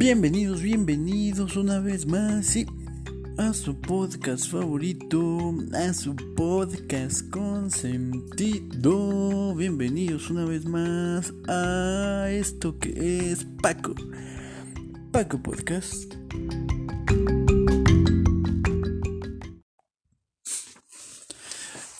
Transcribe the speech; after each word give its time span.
Bienvenidos, 0.00 0.62
bienvenidos 0.62 1.58
una 1.58 1.78
vez 1.78 2.06
más, 2.06 2.56
a 3.36 3.52
su 3.52 3.78
podcast 3.78 4.50
favorito, 4.50 5.54
a 5.74 5.92
su 5.92 6.16
podcast 6.16 7.28
con 7.28 7.70
sentido. 7.70 9.54
Bienvenidos 9.54 10.30
una 10.30 10.46
vez 10.46 10.64
más 10.64 11.34
a 11.48 12.28
esto 12.30 12.78
que 12.78 13.30
es 13.30 13.44
Paco, 13.60 13.94
Paco 15.12 15.38
Podcast. 15.42 16.14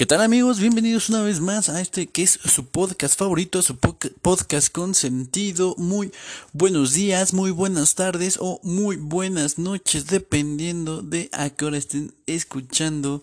¿Qué 0.01 0.07
tal 0.07 0.23
amigos? 0.23 0.61
Bienvenidos 0.61 1.11
una 1.11 1.21
vez 1.21 1.41
más 1.41 1.69
a 1.69 1.79
este 1.79 2.07
que 2.07 2.23
es 2.23 2.31
su 2.43 2.65
podcast 2.65 3.19
favorito, 3.19 3.61
su 3.61 3.77
podcast 3.77 4.73
con 4.73 4.95
sentido. 4.95 5.75
Muy 5.77 6.11
buenos 6.55 6.95
días, 6.95 7.35
muy 7.35 7.51
buenas 7.51 7.97
tardes 7.97 8.39
o 8.41 8.61
muy 8.63 8.97
buenas 8.97 9.59
noches, 9.59 10.07
dependiendo 10.07 11.03
de 11.03 11.29
a 11.33 11.51
qué 11.51 11.67
hora 11.67 11.77
estén 11.77 12.15
escuchando 12.25 13.23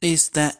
esta 0.00 0.58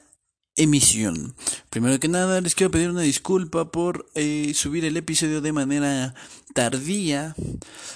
emisión. 0.55 1.35
Primero 1.71 1.99
que 1.99 2.09
nada, 2.09 2.43
les 2.43 2.55
quiero 2.55 2.71
pedir 2.71 2.91
una 2.91 3.01
disculpa 3.01 3.71
por 3.71 4.05
eh, 4.15 4.53
subir 4.55 4.85
el 4.85 4.99
episodio 4.99 5.41
de 5.41 5.53
manera 5.53 6.15
tardía, 6.53 7.35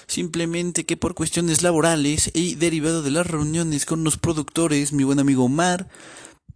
simplemente 0.07 0.87
que 0.87 0.97
por 0.97 1.13
cuestiones 1.13 1.61
laborales 1.61 2.31
y 2.33 2.55
derivado 2.55 3.03
de 3.03 3.11
las 3.11 3.27
reuniones 3.27 3.85
con 3.85 4.03
los 4.03 4.17
productores, 4.17 4.91
mi 4.91 5.03
buen 5.03 5.19
amigo 5.19 5.45
Omar, 5.45 5.87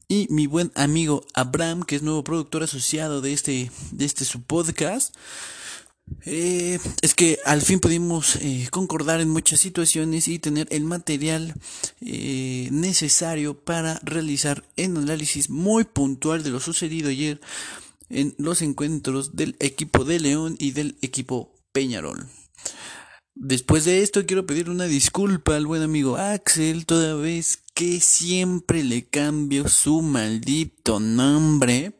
y 0.07 0.27
mi 0.29 0.47
buen 0.47 0.71
amigo 0.75 1.25
Abraham, 1.33 1.83
que 1.83 1.95
es 1.95 2.01
nuevo 2.01 2.23
productor 2.23 2.63
asociado 2.63 3.21
de 3.21 3.33
este, 3.33 3.71
de 3.91 4.05
este 4.05 4.25
su 4.25 4.41
podcast. 4.41 5.15
Eh, 6.25 6.79
es 7.01 7.15
que 7.15 7.39
al 7.45 7.61
fin 7.61 7.79
pudimos 7.79 8.35
eh, 8.37 8.67
concordar 8.71 9.21
en 9.21 9.29
muchas 9.29 9.61
situaciones 9.61 10.27
y 10.27 10.37
tener 10.37 10.67
el 10.69 10.83
material 10.83 11.53
eh, 12.01 12.67
necesario 12.71 13.57
para 13.57 13.99
realizar 14.03 14.63
un 14.77 14.97
análisis 14.97 15.49
muy 15.49 15.85
puntual 15.85 16.43
de 16.43 16.49
lo 16.49 16.59
sucedido 16.59 17.09
ayer 17.09 17.39
en 18.09 18.35
los 18.37 18.61
encuentros 18.61 19.35
del 19.35 19.55
equipo 19.59 20.03
de 20.03 20.19
León 20.19 20.55
y 20.59 20.71
del 20.71 20.97
equipo 21.01 21.55
Peñarol. 21.71 22.27
Después 23.35 23.83
de 23.85 24.03
esto 24.03 24.25
quiero 24.27 24.45
pedir 24.45 24.69
una 24.69 24.85
disculpa 24.85 25.55
al 25.55 25.65
buen 25.65 25.81
amigo 25.81 26.17
Axel, 26.17 26.85
toda 26.85 27.15
vez 27.15 27.63
que 27.73 27.99
siempre 27.99 28.83
le 28.83 29.05
cambio 29.05 29.67
su 29.69 30.03
maldito 30.03 30.99
nombre 30.99 31.93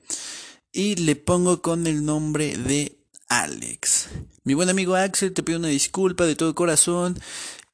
y 0.72 0.96
le 0.96 1.16
pongo 1.16 1.64
con 1.64 1.88
el 1.88 2.06
nombre 2.06 2.56
de 2.58 3.00
Alex. 3.30 4.10
Mi 4.44 4.54
buen 4.54 4.70
amigo 4.70 4.96
Axel, 4.96 5.34
te 5.34 5.42
pido 5.42 5.58
una 5.58 5.70
disculpa 5.70 6.26
de 6.26 6.36
todo 6.36 6.54
corazón 6.54 7.20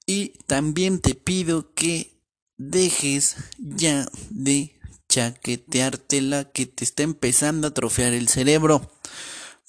y 0.05 0.29
también 0.47 0.99
te 0.99 1.13
pido 1.13 1.73
que 1.73 2.17
dejes 2.57 3.35
ya 3.57 4.09
de 4.29 4.79
chaqueteártela 5.09 6.45
que 6.45 6.65
te 6.65 6.85
está 6.85 7.03
empezando 7.03 7.67
a 7.67 7.73
trofear 7.73 8.13
el 8.13 8.29
cerebro. 8.29 8.89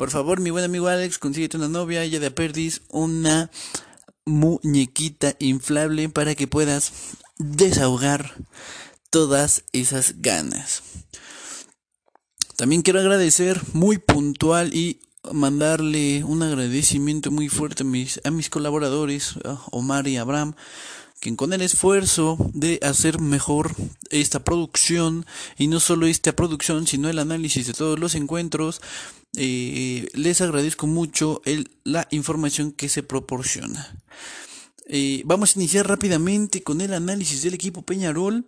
Por 0.01 0.11
favor, 0.11 0.41
mi 0.41 0.49
buen 0.49 0.65
amigo 0.65 0.89
Alex, 0.89 1.19
consíguete 1.19 1.59
una 1.59 1.69
novia, 1.69 2.03
ella 2.03 2.21
de 2.21 2.29
aperdis, 2.29 2.81
una 2.89 3.51
muñequita 4.25 5.37
inflable 5.41 6.09
para 6.09 6.35
que 6.35 6.47
puedas 6.47 6.91
desahogar 7.37 8.35
todas 9.11 9.63
esas 9.75 10.23
ganas. 10.23 10.83
También 12.57 12.81
quiero 12.81 12.99
agradecer 12.99 13.61
muy 13.75 13.99
puntual 13.99 14.73
y 14.73 15.03
mandarle 15.33 16.25
un 16.25 16.43
agradecimiento 16.43 17.31
muy 17.31 17.51
fuerte 17.51 17.83
a 17.83 17.87
mis, 17.87 18.23
a 18.25 18.31
mis 18.31 18.49
colaboradores, 18.49 19.35
Omar 19.71 20.09
y 20.09 20.17
Abraham, 20.17 20.55
que 21.21 21.37
con 21.37 21.53
el 21.53 21.61
esfuerzo 21.61 22.39
de 22.55 22.81
hacer 22.83 23.21
mejor 23.21 23.75
esta 24.09 24.43
producción 24.43 25.27
y 25.59 25.69
no 25.69 25.79
solo 25.79 26.07
esta 26.07 26.35
producción 26.35 26.87
sino 26.87 27.09
el 27.09 27.19
análisis 27.19 27.67
de 27.67 27.75
todos 27.75 27.99
los 27.99 28.15
encuentros 28.15 28.81
eh, 29.37 30.09
les 30.15 30.41
agradezco 30.41 30.87
mucho 30.87 31.43
la 31.85 32.09
información 32.11 32.73
que 32.73 32.89
se 32.89 33.05
proporciona. 33.05 33.95
Eh, 34.87 35.23
vamos 35.25 35.55
a 35.55 35.61
iniciar 35.61 35.87
rápidamente 35.87 36.65
con 36.65 36.81
el 36.81 36.95
análisis 36.95 37.43
del 37.43 37.55
equipo 37.55 37.83
Peñarol 37.83 38.47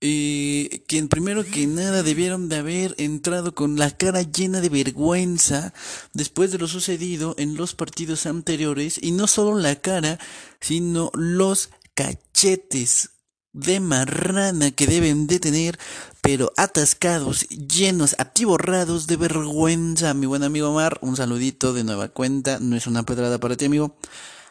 eh, 0.00 0.84
quien 0.86 1.08
primero 1.08 1.44
que 1.44 1.66
nada 1.66 2.04
debieron 2.04 2.48
de 2.48 2.56
haber 2.56 2.94
entrado 2.98 3.52
con 3.52 3.76
la 3.76 3.90
cara 3.90 4.22
llena 4.22 4.60
de 4.60 4.68
vergüenza 4.68 5.74
después 6.12 6.52
de 6.52 6.58
lo 6.58 6.68
sucedido 6.68 7.34
en 7.36 7.56
los 7.56 7.74
partidos 7.74 8.26
anteriores 8.26 9.00
y 9.02 9.10
no 9.10 9.26
solo 9.26 9.58
la 9.58 9.74
cara 9.74 10.20
sino 10.60 11.10
los 11.14 11.70
cachetes 11.98 13.10
de 13.52 13.80
marrana 13.80 14.70
que 14.70 14.86
deben 14.86 15.26
de 15.26 15.40
tener, 15.40 15.80
pero 16.20 16.52
atascados, 16.56 17.48
llenos, 17.48 18.14
atiborrados 18.18 19.08
de 19.08 19.16
vergüenza. 19.16 20.14
Mi 20.14 20.26
buen 20.26 20.44
amigo 20.44 20.68
Omar, 20.70 20.98
un 21.02 21.16
saludito 21.16 21.72
de 21.72 21.82
nueva 21.82 22.08
cuenta, 22.08 22.60
no 22.60 22.76
es 22.76 22.86
una 22.86 23.02
pedrada 23.02 23.38
para 23.38 23.56
ti, 23.56 23.64
amigo. 23.64 23.96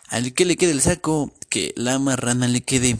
Al 0.09 0.34
que 0.34 0.44
le 0.44 0.57
quede 0.57 0.72
el 0.72 0.81
saco, 0.81 1.31
que 1.47 1.74
la 1.78 2.00
marrana 2.00 2.50
le 2.50 2.63
quede. 2.63 2.97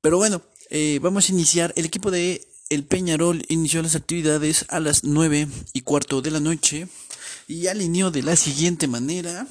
Pero 0.00 0.16
bueno, 0.16 0.40
eh, 0.70 0.98
vamos 1.02 1.28
a 1.28 1.32
iniciar. 1.32 1.74
El 1.76 1.84
equipo 1.84 2.10
de 2.10 2.48
El 2.70 2.84
Peñarol 2.84 3.44
inició 3.50 3.82
las 3.82 3.94
actividades 3.94 4.64
a 4.70 4.80
las 4.80 5.04
nueve 5.04 5.48
y 5.74 5.82
cuarto 5.82 6.22
de 6.22 6.30
la 6.30 6.40
noche 6.40 6.88
y 7.46 7.66
alineó 7.66 8.10
de 8.10 8.22
la 8.22 8.36
siguiente 8.36 8.88
manera 8.88 9.46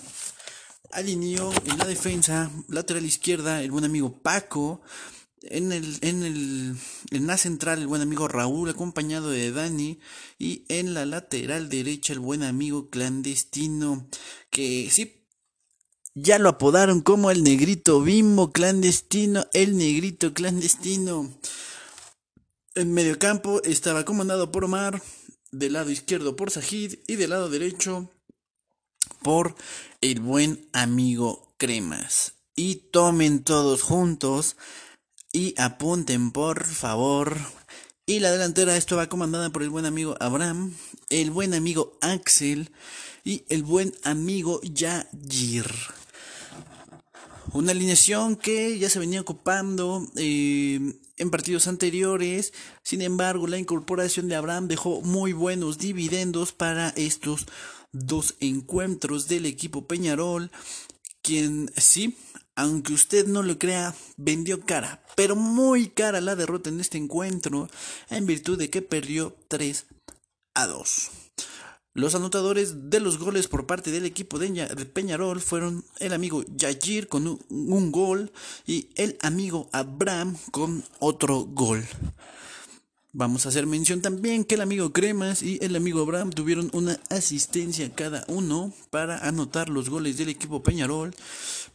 alineó 0.93 1.51
en 1.65 1.77
la 1.77 1.85
defensa, 1.85 2.51
lateral 2.67 3.05
izquierda, 3.05 3.61
el 3.61 3.71
buen 3.71 3.85
amigo 3.85 4.21
Paco. 4.21 4.81
En, 5.41 5.73
el, 5.73 5.97
en, 6.01 6.23
el, 6.23 6.75
en 7.11 7.27
la 7.27 7.37
central, 7.37 7.79
el 7.79 7.87
buen 7.87 8.01
amigo 8.01 8.29
Raúl, 8.29 8.69
acompañado 8.69 9.29
de 9.29 9.51
Dani. 9.51 9.99
Y 10.39 10.65
en 10.69 10.93
la 10.93 11.05
lateral 11.05 11.69
derecha, 11.69 12.13
el 12.13 12.19
buen 12.19 12.43
amigo 12.43 12.89
clandestino. 12.89 14.07
Que 14.49 14.89
sí, 14.89 15.25
ya 16.15 16.39
lo 16.39 16.49
apodaron 16.49 17.01
como 17.01 17.31
el 17.31 17.43
negrito 17.43 18.01
bimbo 18.01 18.51
clandestino. 18.51 19.45
El 19.53 19.77
negrito 19.77 20.33
clandestino. 20.33 21.33
En 22.75 22.93
medio 22.93 23.19
campo 23.19 23.61
estaba 23.63 24.05
comandado 24.05 24.51
por 24.51 24.63
Omar. 24.63 25.01
Del 25.51 25.73
lado 25.73 25.91
izquierdo 25.91 26.35
por 26.35 26.51
Sajid. 26.51 26.99
Y 27.07 27.15
del 27.17 27.31
lado 27.31 27.49
derecho 27.49 28.12
por 29.23 29.55
el 30.01 30.19
buen 30.19 30.69
amigo 30.73 31.55
Cremas. 31.57 32.33
Y 32.55 32.75
tomen 32.91 33.43
todos 33.43 33.81
juntos 33.81 34.57
y 35.31 35.55
apunten 35.57 36.31
por 36.31 36.65
favor. 36.65 37.37
Y 38.05 38.19
la 38.19 38.31
delantera 38.31 38.77
esto 38.77 38.97
va 38.97 39.07
comandada 39.07 39.49
por 39.49 39.63
el 39.63 39.69
buen 39.69 39.85
amigo 39.85 40.15
Abraham, 40.19 40.75
el 41.09 41.31
buen 41.31 41.53
amigo 41.53 41.97
Axel 42.01 42.69
y 43.23 43.45
el 43.49 43.63
buen 43.63 43.93
amigo 44.03 44.61
Yajir. 44.61 45.71
Una 47.53 47.71
alineación 47.71 48.35
que 48.35 48.77
ya 48.77 48.89
se 48.89 48.99
venía 48.99 49.21
ocupando 49.21 50.07
eh, 50.15 50.79
en 51.17 51.31
partidos 51.31 51.67
anteriores. 51.67 52.53
Sin 52.83 53.01
embargo, 53.01 53.47
la 53.47 53.57
incorporación 53.57 54.27
de 54.27 54.35
Abraham 54.35 54.67
dejó 54.67 55.01
muy 55.01 55.33
buenos 55.33 55.77
dividendos 55.77 56.51
para 56.51 56.89
estos 56.89 57.45
dos 57.93 58.35
encuentros 58.41 59.27
del 59.27 59.45
equipo 59.45 59.87
Peñarol, 59.87 60.51
quien 61.21 61.71
sí, 61.77 62.17
aunque 62.55 62.93
usted 62.93 63.27
no 63.27 63.41
lo 63.41 63.57
crea, 63.57 63.95
vendió 64.17 64.59
cara, 64.61 65.03
pero 65.15 65.35
muy 65.35 65.87
cara 65.87 66.19
la 66.19 66.35
derrota 66.35 66.69
en 66.69 66.79
este 66.81 66.97
encuentro, 66.97 67.69
en 68.09 68.25
virtud 68.25 68.57
de 68.57 68.69
que 68.69 68.81
perdió 68.81 69.35
3 69.47 69.85
a 70.55 70.67
2. 70.67 71.11
Los 71.95 72.15
anotadores 72.15 72.89
de 72.89 72.99
los 72.99 73.19
goles 73.19 73.47
por 73.47 73.67
parte 73.67 73.91
del 73.91 74.05
equipo 74.05 74.39
de 74.39 74.65
Peñarol 74.91 75.39
fueron 75.41 75.85
el 75.99 76.13
amigo 76.13 76.43
Yajir 76.55 77.07
con 77.07 77.27
un, 77.27 77.39
un 77.49 77.91
gol 77.91 78.31
y 78.65 78.89
el 78.95 79.15
amigo 79.21 79.69
Abraham 79.71 80.35
con 80.51 80.83
otro 80.97 81.41
gol. 81.41 81.85
Vamos 83.15 83.45
a 83.45 83.49
hacer 83.49 83.67
mención 83.67 84.01
también 84.01 84.43
que 84.43 84.55
el 84.55 84.61
amigo 84.61 84.91
Cremas 84.91 85.43
y 85.43 85.59
el 85.61 85.75
amigo 85.75 86.01
Abraham 86.01 86.31
tuvieron 86.31 86.71
una 86.73 86.99
asistencia 87.11 87.93
cada 87.93 88.25
uno 88.27 88.73
para 88.89 89.19
anotar 89.19 89.69
los 89.69 89.91
goles 89.91 90.17
del 90.17 90.29
equipo 90.29 90.63
Peñarol. 90.63 91.13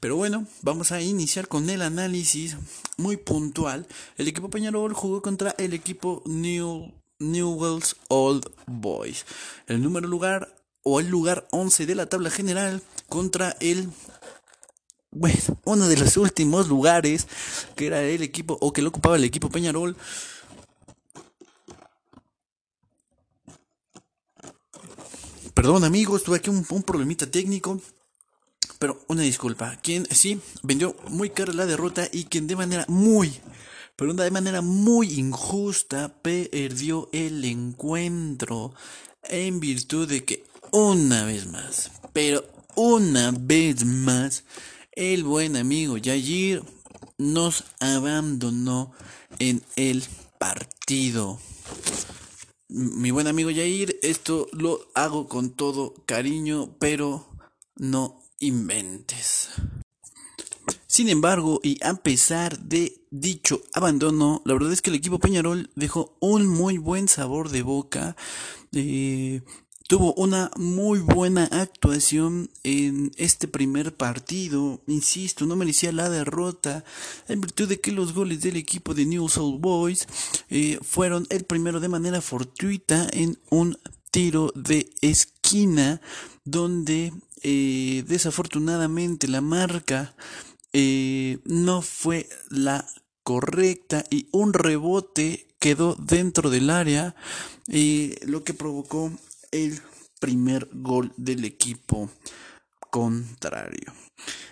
Pero 0.00 0.17
bueno, 0.17 0.49
vamos 0.62 0.90
a 0.90 1.00
iniciar 1.00 1.46
con 1.46 1.70
el 1.70 1.82
análisis 1.82 2.56
muy 2.96 3.19
puntual. 3.19 3.87
El 4.17 4.26
equipo 4.26 4.50
Peñarol 4.50 4.94
jugó 4.94 5.23
contra 5.23 5.55
el 5.58 5.75
equipo 5.75 6.25
New, 6.26 6.93
Newell's 7.20 7.94
Old 8.08 8.50
Boys. 8.67 9.25
El 9.69 9.81
número 9.81 10.08
lugar 10.08 10.52
o 10.82 10.99
el 10.99 11.06
lugar 11.06 11.46
11 11.52 11.87
de 11.87 11.94
la 11.94 12.06
tabla 12.06 12.31
general 12.31 12.82
contra 13.08 13.56
el 13.61 13.88
bueno, 15.12 15.38
uno 15.64 15.87
de 15.87 15.96
los 15.96 16.17
últimos 16.17 16.69
lugares 16.69 17.29
que 17.76 17.87
era 17.87 18.02
el 18.02 18.23
equipo 18.23 18.58
o 18.61 18.73
que 18.73 18.82
lo 18.82 18.88
ocupaba 18.88 19.17
el 19.17 19.25
equipo 19.25 19.49
Peñarol 19.49 19.96
Perdón 25.58 25.82
amigos, 25.82 26.22
tuve 26.22 26.37
aquí 26.37 26.50
un, 26.50 26.62
problemita 26.84 27.28
técnico. 27.28 27.81
Pero 28.78 29.02
una 29.08 29.22
disculpa, 29.22 29.75
quien 29.82 30.06
sí 30.08 30.40
vendió 30.62 30.94
muy 31.08 31.31
cara 31.31 31.52
la 31.52 31.66
derrota 31.66 32.08
y 32.12 32.26
quien 32.26 32.46
de 32.46 32.55
manera 32.55 32.84
muy, 32.87 33.40
pero 33.96 34.14
de 34.14 34.31
manera 34.31 34.60
muy 34.60 35.19
injusta 35.19 36.14
perdió 36.22 37.08
el 37.10 37.44
encuentro 37.44 38.72
en 39.25 39.58
virtud 39.58 40.08
de 40.08 40.25
que 40.25 40.44
una 40.70 41.25
vez 41.25 41.49
más, 41.49 41.90
pero 42.12 42.44
una 42.76 43.32
vez 43.32 43.84
más, 43.84 44.44
el 44.93 45.25
buen 45.25 45.56
amigo 45.56 45.96
Yayir 45.96 46.62
nos 47.16 47.64
abandonó 47.81 48.93
en 49.40 49.64
el 49.75 50.04
partido. 50.38 51.40
Mi 52.70 53.10
buen 53.10 53.26
amigo 53.26 53.48
Yair, 53.48 53.98
esto 54.02 54.46
lo 54.52 54.90
hago 54.94 55.26
con 55.26 55.52
todo 55.52 55.94
cariño, 56.04 56.76
pero 56.78 57.26
no 57.76 58.22
inventes. 58.40 59.48
Sin 60.86 61.08
embargo, 61.08 61.60
y 61.62 61.82
a 61.82 61.94
pesar 61.94 62.58
de 62.58 63.06
dicho 63.10 63.62
abandono, 63.72 64.42
la 64.44 64.52
verdad 64.52 64.72
es 64.72 64.82
que 64.82 64.90
el 64.90 64.96
equipo 64.96 65.18
Peñarol 65.18 65.70
dejó 65.76 66.18
un 66.20 66.46
muy 66.46 66.76
buen 66.76 67.08
sabor 67.08 67.48
de 67.48 67.62
boca. 67.62 68.16
Eh, 68.72 69.40
tuvo 69.88 70.12
una 70.14 70.50
muy 70.56 71.00
buena 71.00 71.44
actuación 71.44 72.50
en 72.62 73.11
este 73.17 73.49
primer 73.49 73.96
partido. 73.96 74.82
Insisto, 74.87 75.46
no 75.46 75.56
merecía 75.56 75.93
la 75.93 76.11
derrota 76.11 76.85
en 77.26 77.40
virtud 77.40 77.69
de 77.69 77.81
que 77.81 77.90
los 77.90 78.12
goles 78.12 78.43
del 78.43 78.56
equipo 78.56 78.93
de 78.93 79.06
New 79.06 79.31
Soul 79.31 79.58
Boys 79.58 80.06
eh, 80.50 80.79
fueron 80.82 81.26
el 81.31 81.44
primero 81.44 81.81
de 81.81 81.88
manera 81.88 82.20
fortuita 82.20 83.08
en 83.12 83.38
un 83.49 83.79
tiro 84.11 84.52
de 84.55 84.90
esquina 85.00 86.02
donde 86.44 87.14
eh, 87.43 88.05
desafortunadamente 88.06 89.26
la 89.26 89.40
marca 89.40 90.14
eh, 90.75 91.38
no 91.44 91.81
fue 91.81 92.29
la 92.50 92.87
correcta 93.23 94.05
y 94.11 94.29
un 94.32 94.52
rebote 94.52 95.49
quedó 95.58 95.94
dentro 95.94 96.50
del 96.50 96.69
área 96.69 97.14
lo 98.23 98.44
que 98.44 98.55
provocó 98.55 99.12
el 99.50 99.80
primer 100.20 100.68
gol 100.72 101.12
del 101.16 101.44
equipo 101.44 102.10
contrario. 102.90 103.92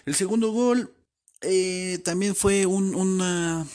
El 0.05 0.15
segundo 0.15 0.53
gol 0.53 0.95
eh, 1.41 2.01
también 2.05 2.35
fue 2.35 2.67
una, 2.67 3.67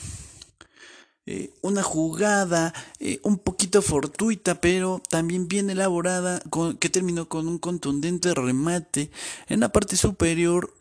eh, 1.26 1.52
una 1.62 1.82
jugada 1.82 2.72
eh, 2.98 3.20
un 3.22 3.38
poquito 3.38 3.82
fortuita, 3.82 4.60
pero 4.60 5.02
también 5.08 5.48
bien 5.48 5.70
elaborada, 5.70 6.42
que 6.80 6.88
terminó 6.88 7.28
con 7.28 7.48
un 7.48 7.58
contundente 7.58 8.34
remate 8.34 9.10
en 9.48 9.60
la 9.60 9.70
parte 9.70 9.96
superior 9.96 10.74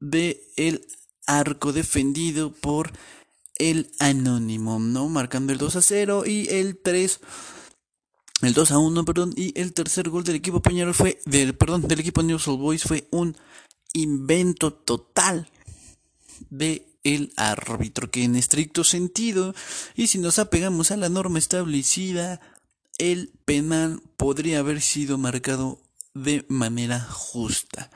del 0.00 0.40
el 0.56 0.86
arco 1.26 1.72
defendido 1.72 2.52
por 2.52 2.92
el 3.58 3.90
anónimo, 3.98 4.78
¿no? 4.78 5.08
Marcando 5.08 5.52
el 5.52 5.58
2 5.58 5.76
a 5.76 5.82
0 5.82 6.22
y 6.26 6.48
el 6.48 6.78
3 6.78 7.20
el 8.42 8.54
2 8.54 8.70
a 8.70 8.78
1, 8.78 9.04
perdón, 9.04 9.32
y 9.36 9.58
el 9.60 9.72
tercer 9.72 10.08
gol 10.08 10.24
del 10.24 10.36
equipo 10.36 10.60
Peñarol 10.60 10.94
fue, 10.94 11.20
del, 11.26 11.56
perdón, 11.56 11.88
del 11.88 12.00
equipo 12.00 12.22
News 12.22 12.46
Old 12.48 12.60
Boys 12.60 12.82
fue 12.84 13.08
un 13.10 13.36
invento 13.92 14.72
total 14.72 15.48
de 16.50 16.86
el 17.04 17.32
árbitro, 17.36 18.10
que 18.10 18.24
en 18.24 18.36
estricto 18.36 18.84
sentido, 18.84 19.54
y 19.96 20.08
si 20.08 20.18
nos 20.18 20.38
apegamos 20.38 20.90
a 20.90 20.96
la 20.96 21.08
norma 21.08 21.38
establecida, 21.38 22.40
el 22.98 23.30
penal 23.44 24.02
podría 24.16 24.58
haber 24.58 24.80
sido 24.80 25.18
marcado 25.18 25.80
de 26.14 26.44
manera 26.48 27.00
justa. 27.00 27.90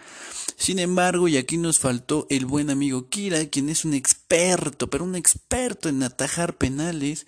Sin 0.57 0.79
embargo, 0.79 1.27
y 1.27 1.37
aquí 1.37 1.57
nos 1.57 1.81
faltó 1.81 2.27
el 2.31 2.47
buen 2.47 2.71
amigo 2.71 3.09
Kira, 3.09 3.45
quien 3.47 3.69
es 3.69 3.85
un 3.85 3.95
experto, 3.95 4.89
pero 4.89 5.05
un 5.05 5.17
experto 5.17 5.89
en 5.89 6.03
atajar 6.03 6.57
penales, 6.57 7.27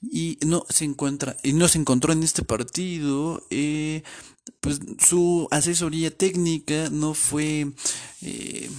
y 0.00 0.38
no 0.46 0.64
se 0.68 0.84
encuentra, 0.84 1.36
y 1.42 1.54
no 1.54 1.66
se 1.66 1.78
encontró 1.78 2.12
en 2.12 2.22
este 2.22 2.44
partido, 2.44 3.44
eh, 3.50 4.04
pues 4.60 4.80
su 5.00 5.48
asesoría 5.50 6.16
técnica 6.16 6.88
no 6.90 7.14
fue, 7.14 7.72
eh, 8.22 8.70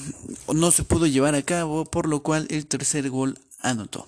no 0.53 0.71
se 0.71 0.83
pudo 0.83 1.05
llevar 1.07 1.35
a 1.35 1.43
cabo, 1.43 1.85
por 1.85 2.07
lo 2.07 2.23
cual 2.23 2.47
el 2.49 2.67
tercer 2.67 3.09
gol 3.09 3.37
anotó. 3.59 4.07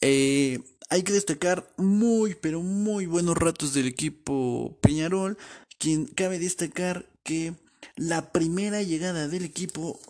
Eh, 0.00 0.60
hay 0.90 1.02
que 1.02 1.12
destacar 1.12 1.70
muy, 1.76 2.34
pero 2.34 2.62
muy 2.62 3.06
buenos 3.06 3.36
ratos 3.36 3.74
del 3.74 3.86
equipo 3.86 4.78
Peñarol, 4.80 5.36
quien 5.78 6.06
cabe 6.06 6.38
destacar 6.38 7.06
que 7.22 7.54
la 7.96 8.32
primera 8.32 8.82
llegada 8.82 9.28
del 9.28 9.44
equipo 9.44 10.00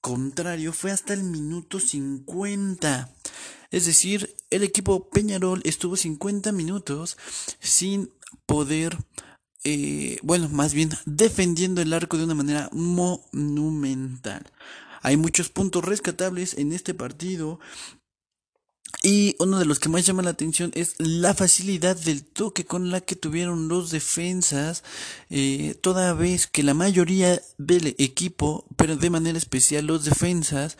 contrario 0.00 0.72
fue 0.72 0.92
hasta 0.92 1.14
el 1.14 1.24
minuto 1.24 1.80
50. 1.80 3.10
Es 3.70 3.86
decir, 3.86 4.36
el 4.50 4.62
equipo 4.62 5.10
Peñarol 5.10 5.60
estuvo 5.64 5.96
50 5.96 6.52
minutos 6.52 7.16
sin 7.58 8.12
poder, 8.46 8.96
eh, 9.64 10.18
bueno, 10.22 10.48
más 10.48 10.74
bien 10.74 10.90
defendiendo 11.04 11.82
el 11.82 11.92
arco 11.92 12.16
de 12.16 12.24
una 12.24 12.34
manera 12.34 12.70
monumental. 12.72 14.46
Hay 15.02 15.16
muchos 15.16 15.48
puntos 15.50 15.84
rescatables 15.84 16.54
en 16.54 16.72
este 16.72 16.94
partido. 16.94 17.60
Y 19.02 19.36
uno 19.38 19.58
de 19.58 19.66
los 19.66 19.78
que 19.78 19.88
más 19.88 20.06
llama 20.06 20.22
la 20.22 20.30
atención 20.30 20.72
es 20.74 20.94
la 20.98 21.34
facilidad 21.34 21.96
del 21.96 22.24
toque 22.24 22.64
con 22.64 22.90
la 22.90 23.00
que 23.00 23.14
tuvieron 23.14 23.68
los 23.68 23.90
defensas, 23.90 24.82
eh, 25.30 25.76
toda 25.80 26.12
vez 26.14 26.46
que 26.46 26.62
la 26.62 26.74
mayoría 26.74 27.40
del 27.58 27.94
equipo, 27.98 28.64
pero 28.76 28.96
de 28.96 29.10
manera 29.10 29.38
especial 29.38 29.86
los 29.86 30.04
defensas, 30.04 30.76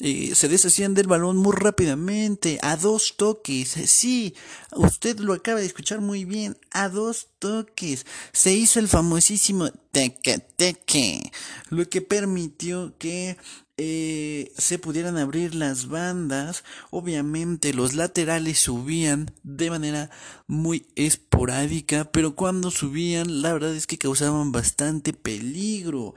eh, 0.00 0.36
se 0.36 0.46
deshacían 0.48 0.94
del 0.94 1.08
balón 1.08 1.36
muy 1.36 1.54
rápidamente, 1.56 2.58
a 2.62 2.76
dos 2.76 3.14
toques. 3.16 3.70
Sí, 3.86 4.34
usted 4.76 5.18
lo 5.18 5.32
acaba 5.32 5.58
de 5.58 5.66
escuchar 5.66 6.00
muy 6.00 6.24
bien, 6.24 6.56
a 6.70 6.88
dos 6.88 7.28
toques. 7.40 8.06
Se 8.32 8.52
hizo 8.52 8.78
el 8.78 8.88
famosísimo 8.88 9.70
teque 9.90 10.38
teque, 10.38 11.32
lo 11.70 11.88
que 11.88 12.00
permitió 12.00 12.94
que 12.98 13.36
eh, 13.80 14.52
se 14.58 14.78
pudieran 14.80 15.16
abrir 15.16 15.54
las 15.54 15.86
bandas. 15.86 16.64
Obviamente 16.90 17.72
los 17.72 17.94
laterales 17.94 18.58
subían 18.58 19.30
de 19.44 19.70
manera 19.70 20.10
muy 20.48 20.86
esporádica, 20.96 22.10
pero 22.10 22.34
cuando 22.34 22.72
subían 22.72 23.40
la 23.40 23.52
verdad 23.52 23.74
es 23.74 23.86
que 23.86 23.96
causaban 23.96 24.50
bastante 24.50 25.12
peligro. 25.12 26.14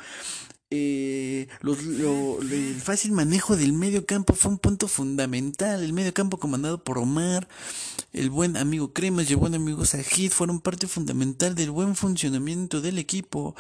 Eh, 0.74 1.50
el 1.62 2.82
fácil 2.82 3.12
manejo 3.12 3.58
del 3.58 3.74
medio 3.74 4.06
campo 4.06 4.34
fue 4.34 4.52
un 4.52 4.58
punto 4.58 4.88
fundamental. 4.88 5.84
El 5.84 5.94
medio 5.94 6.14
campo 6.14 6.38
comandado 6.38 6.84
por 6.84 6.98
Omar, 6.98 7.48
el 8.12 8.32
buen 8.32 8.58
amigo 8.58 8.92
Cremas 8.92 9.30
y 9.30 9.34
el 9.34 9.40
buen 9.40 9.54
amigo 9.54 9.86
Sajid 9.86 10.32
fueron 10.32 10.62
parte 10.62 10.88
fundamental 10.88 11.54
del 11.54 11.70
buen 11.70 11.96
funcionamiento 11.96 12.82
del 12.82 12.98
equipo. 12.98 13.56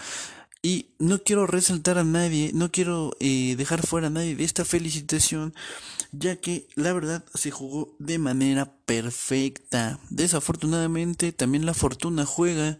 Y 0.63 0.91
no 0.99 1.23
quiero 1.23 1.47
resaltar 1.47 1.97
a 1.97 2.03
nadie, 2.03 2.51
no 2.53 2.71
quiero 2.71 3.15
eh, 3.19 3.55
dejar 3.57 3.85
fuera 3.85 4.07
a 4.07 4.11
nadie 4.11 4.35
de 4.35 4.43
esta 4.43 4.63
felicitación, 4.63 5.55
ya 6.11 6.35
que 6.35 6.67
la 6.75 6.93
verdad 6.93 7.25
se 7.33 7.49
jugó 7.49 7.95
de 7.97 8.19
manera 8.19 8.71
perfecta. 8.85 9.99
Desafortunadamente 10.11 11.31
también 11.31 11.65
la 11.65 11.73
fortuna 11.73 12.25
juega 12.25 12.77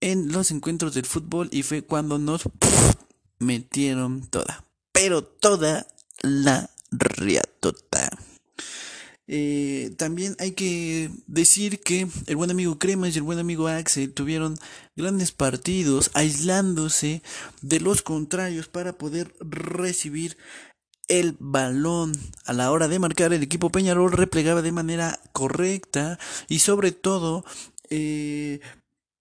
en 0.00 0.32
los 0.32 0.50
encuentros 0.50 0.94
del 0.94 1.04
fútbol 1.04 1.48
y 1.52 1.62
fue 1.62 1.82
cuando 1.82 2.18
nos 2.18 2.44
metieron 3.38 4.26
toda, 4.28 4.64
pero 4.92 5.22
toda 5.22 5.86
la 6.22 6.70
riatota. 6.90 7.89
Eh, 9.32 9.92
también 9.96 10.34
hay 10.40 10.50
que 10.50 11.08
decir 11.28 11.78
que 11.78 12.08
el 12.26 12.34
buen 12.34 12.50
amigo 12.50 12.80
Cremas 12.80 13.14
y 13.14 13.18
el 13.18 13.22
buen 13.22 13.38
amigo 13.38 13.68
Axel 13.68 14.12
tuvieron 14.12 14.56
grandes 14.96 15.30
partidos 15.30 16.10
aislándose 16.14 17.22
de 17.62 17.78
los 17.78 18.02
contrarios 18.02 18.66
para 18.66 18.92
poder 18.92 19.32
recibir 19.38 20.36
el 21.06 21.36
balón. 21.38 22.10
A 22.44 22.52
la 22.52 22.72
hora 22.72 22.88
de 22.88 22.98
marcar 22.98 23.32
el 23.32 23.44
equipo 23.44 23.70
Peñarol 23.70 24.10
replegaba 24.10 24.62
de 24.62 24.72
manera 24.72 25.20
correcta 25.30 26.18
y 26.48 26.58
sobre 26.58 26.90
todo 26.90 27.44
eh, 27.88 28.58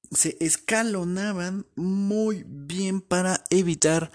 se 0.09 0.37
escalonaban 0.39 1.67
muy 1.75 2.45
bien 2.47 2.99
para 2.99 3.43
evitar 3.51 4.11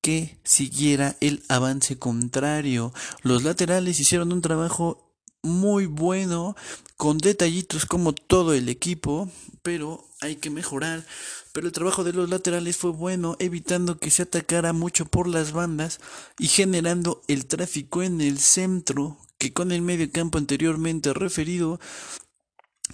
que 0.00 0.38
siguiera 0.44 1.16
el 1.20 1.42
avance 1.48 1.98
contrario. 1.98 2.92
Los 3.22 3.42
laterales 3.42 4.00
hicieron 4.00 4.32
un 4.32 4.40
trabajo 4.40 5.10
muy 5.42 5.86
bueno, 5.86 6.54
con 6.96 7.18
detallitos 7.18 7.86
como 7.86 8.12
todo 8.12 8.52
el 8.52 8.68
equipo, 8.68 9.30
pero 9.62 10.04
hay 10.20 10.36
que 10.36 10.50
mejorar. 10.50 11.04
Pero 11.52 11.66
el 11.66 11.72
trabajo 11.72 12.04
de 12.04 12.12
los 12.12 12.28
laterales 12.28 12.76
fue 12.76 12.90
bueno, 12.90 13.36
evitando 13.38 13.98
que 13.98 14.10
se 14.10 14.22
atacara 14.22 14.72
mucho 14.72 15.06
por 15.06 15.26
las 15.26 15.52
bandas 15.52 16.00
y 16.38 16.48
generando 16.48 17.22
el 17.26 17.46
tráfico 17.46 18.02
en 18.02 18.20
el 18.20 18.38
centro, 18.38 19.18
que 19.38 19.52
con 19.52 19.72
el 19.72 19.82
medio 19.82 20.10
campo 20.12 20.38
anteriormente 20.38 21.12
referido 21.14 21.80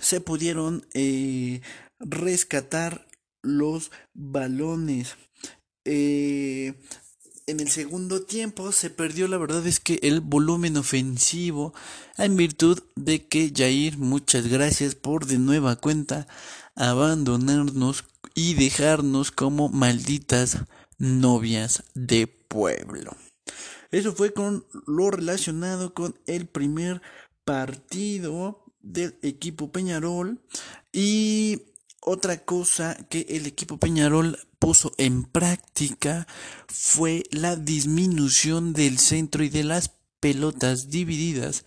se 0.00 0.20
pudieron 0.20 0.86
eh, 0.94 1.60
rescatar 1.98 3.08
los 3.42 3.90
balones. 4.14 5.16
Eh, 5.86 6.74
en 7.46 7.60
el 7.60 7.70
segundo 7.70 8.22
tiempo 8.22 8.72
se 8.72 8.90
perdió, 8.90 9.28
la 9.28 9.38
verdad 9.38 9.64
es 9.66 9.78
que 9.78 10.00
el 10.02 10.20
volumen 10.20 10.76
ofensivo, 10.76 11.72
en 12.18 12.36
virtud 12.36 12.82
de 12.96 13.26
que 13.28 13.52
Jair, 13.54 13.98
muchas 13.98 14.48
gracias 14.48 14.96
por 14.96 15.26
de 15.26 15.38
nueva 15.38 15.76
cuenta 15.76 16.26
abandonarnos 16.74 18.04
y 18.34 18.54
dejarnos 18.54 19.30
como 19.30 19.68
malditas 19.68 20.58
novias 20.98 21.84
de 21.94 22.26
pueblo. 22.26 23.16
Eso 23.92 24.12
fue 24.12 24.32
con 24.32 24.66
lo 24.86 25.12
relacionado 25.12 25.94
con 25.94 26.18
el 26.26 26.46
primer 26.46 27.00
partido 27.44 28.64
del 28.82 29.16
equipo 29.22 29.70
Peñarol 29.70 30.40
y 30.92 31.62
otra 32.06 32.38
cosa 32.38 32.96
que 33.10 33.26
el 33.30 33.46
equipo 33.46 33.78
Peñarol 33.78 34.38
puso 34.60 34.92
en 34.96 35.24
práctica 35.24 36.28
fue 36.68 37.24
la 37.32 37.56
disminución 37.56 38.72
del 38.72 38.98
centro 38.98 39.42
y 39.42 39.48
de 39.48 39.64
las 39.64 39.90
pelotas 40.20 40.88
divididas. 40.88 41.64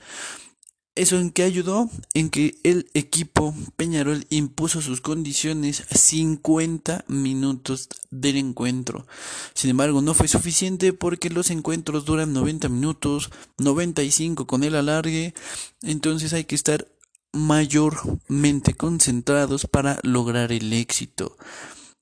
¿Eso 0.96 1.20
en 1.20 1.32
qué 1.32 1.44
ayudó? 1.44 1.90
En 2.14 2.30
que 2.30 2.58
el 2.64 2.90
equipo 2.94 3.54
Peñarol 3.76 4.26
impuso 4.30 4.82
sus 4.82 5.02
condiciones 5.02 5.84
50 5.94 7.04
minutos 7.08 7.90
del 8.10 8.38
encuentro. 8.38 9.08
Sin 9.54 9.70
embargo, 9.70 10.02
no 10.02 10.14
fue 10.14 10.30
suficiente 10.30 10.94
porque 10.94 11.30
los 11.30 11.50
encuentros 11.50 12.06
duran 12.06 12.32
90 12.32 12.70
minutos, 12.70 13.30
95 13.58 14.48
con 14.48 14.64
el 14.64 14.76
alargue. 14.76 15.34
Entonces 15.82 16.32
hay 16.32 16.46
que 16.46 16.56
estar 16.56 16.88
mayormente 17.34 18.74
concentrados 18.74 19.68
para 19.68 20.00
lograr 20.04 20.52
el 20.52 20.74
éxito. 20.74 21.38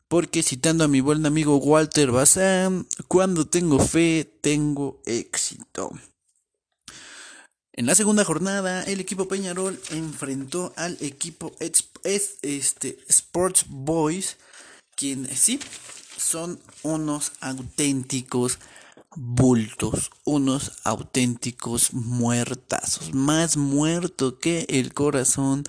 Porque 0.07 0.41
citando 0.41 0.83
a 0.83 0.87
mi 0.87 1.01
buen 1.01 1.25
amigo 1.25 1.57
Walter 1.57 2.11
Bazán, 2.11 2.87
cuando 3.07 3.47
tengo 3.47 3.79
fe, 3.79 4.31
tengo 4.41 5.01
éxito. 5.05 5.91
En 7.73 7.85
la 7.85 7.93
segunda 7.93 8.25
jornada, 8.25 8.83
el 8.83 8.99
equipo 8.99 9.27
Peñarol 9.27 9.79
enfrentó 9.91 10.73
al 10.77 10.97
equipo 10.99 11.55
este, 11.59 12.97
Sports 13.07 13.65
Boys, 13.67 14.37
quienes 14.95 15.39
sí 15.39 15.59
son 16.17 16.59
unos 16.81 17.33
auténticos 17.39 18.57
bultos, 19.17 20.11
unos 20.25 20.73
auténticos 20.83 21.93
muertazos, 21.93 23.13
más 23.13 23.57
muerto 23.57 24.37
que 24.39 24.65
el 24.69 24.93
corazón 24.93 25.63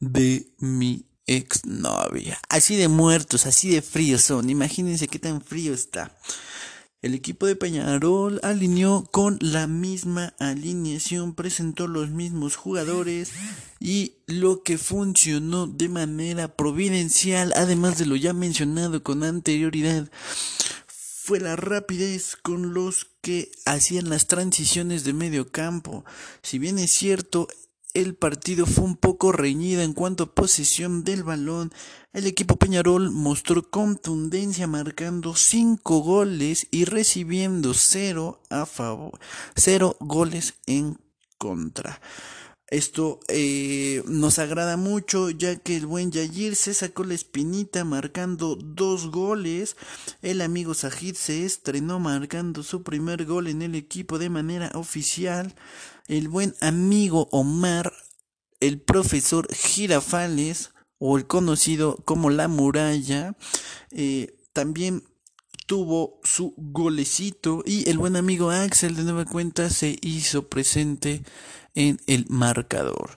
de 0.00 0.48
mi 0.58 1.04
exnovia. 1.26 2.38
Así 2.48 2.76
de 2.76 2.88
muertos, 2.88 3.46
así 3.46 3.68
de 3.68 3.82
fríos 3.82 4.22
son. 4.22 4.48
Imagínense 4.48 5.08
qué 5.08 5.18
tan 5.18 5.42
frío 5.42 5.74
está. 5.74 6.16
El 7.02 7.14
equipo 7.14 7.46
de 7.46 7.54
Peñarol 7.54 8.40
alineó 8.42 9.04
con 9.12 9.38
la 9.40 9.66
misma 9.66 10.34
alineación, 10.38 11.34
presentó 11.34 11.86
los 11.86 12.10
mismos 12.10 12.56
jugadores 12.56 13.32
y 13.78 14.14
lo 14.26 14.62
que 14.62 14.78
funcionó 14.78 15.66
de 15.66 15.90
manera 15.90 16.56
providencial, 16.56 17.52
además 17.54 17.98
de 17.98 18.06
lo 18.06 18.16
ya 18.16 18.32
mencionado 18.32 19.02
con 19.02 19.22
anterioridad, 19.22 20.10
fue 21.26 21.40
la 21.40 21.56
rapidez 21.56 22.36
con 22.40 22.72
los 22.72 23.08
que 23.20 23.50
hacían 23.64 24.08
las 24.08 24.28
transiciones 24.28 25.02
de 25.02 25.12
medio 25.12 25.50
campo. 25.50 26.04
Si 26.40 26.60
bien 26.60 26.78
es 26.78 26.92
cierto, 26.92 27.48
el 27.94 28.14
partido 28.14 28.64
fue 28.64 28.84
un 28.84 28.96
poco 28.96 29.32
reñido 29.32 29.82
en 29.82 29.92
cuanto 29.92 30.22
a 30.22 30.34
posesión 30.36 31.02
del 31.02 31.24
balón. 31.24 31.72
El 32.12 32.28
equipo 32.28 32.54
Peñarol 32.54 33.10
mostró 33.10 33.68
contundencia 33.68 34.68
marcando 34.68 35.34
5 35.34 35.98
goles 35.98 36.68
y 36.70 36.84
recibiendo 36.84 37.74
0 37.74 38.40
a 38.48 38.64
favor, 38.64 39.18
0 39.56 39.96
goles 39.98 40.54
en 40.66 40.96
contra. 41.38 42.00
Esto 42.68 43.20
eh, 43.28 44.02
nos 44.06 44.40
agrada 44.40 44.76
mucho 44.76 45.30
ya 45.30 45.56
que 45.56 45.76
el 45.76 45.86
buen 45.86 46.10
Yayir 46.10 46.56
se 46.56 46.74
sacó 46.74 47.04
la 47.04 47.14
espinita 47.14 47.84
marcando 47.84 48.56
dos 48.56 49.10
goles. 49.10 49.76
El 50.20 50.40
amigo 50.40 50.74
Sajid 50.74 51.14
se 51.14 51.44
estrenó 51.44 52.00
marcando 52.00 52.62
su 52.64 52.82
primer 52.82 53.24
gol 53.24 53.46
en 53.46 53.62
el 53.62 53.74
equipo 53.76 54.18
de 54.18 54.30
manera 54.30 54.70
oficial 54.74 55.54
el 56.08 56.28
buen 56.28 56.54
amigo 56.60 57.28
Omar, 57.32 57.92
el 58.60 58.80
profesor 58.80 59.52
Girafales, 59.52 60.72
o 60.98 61.18
el 61.18 61.26
conocido 61.26 61.96
como 62.04 62.30
la 62.30 62.48
muralla, 62.48 63.36
eh, 63.90 64.34
también 64.52 65.04
tuvo 65.66 66.20
su 66.22 66.54
golecito 66.56 67.62
y 67.66 67.88
el 67.90 67.98
buen 67.98 68.16
amigo 68.16 68.50
Axel 68.50 68.96
de 68.96 69.02
nueva 69.02 69.24
cuenta 69.24 69.68
se 69.68 69.98
hizo 70.00 70.48
presente 70.48 71.22
en 71.74 72.00
el 72.06 72.24
marcador. 72.28 73.10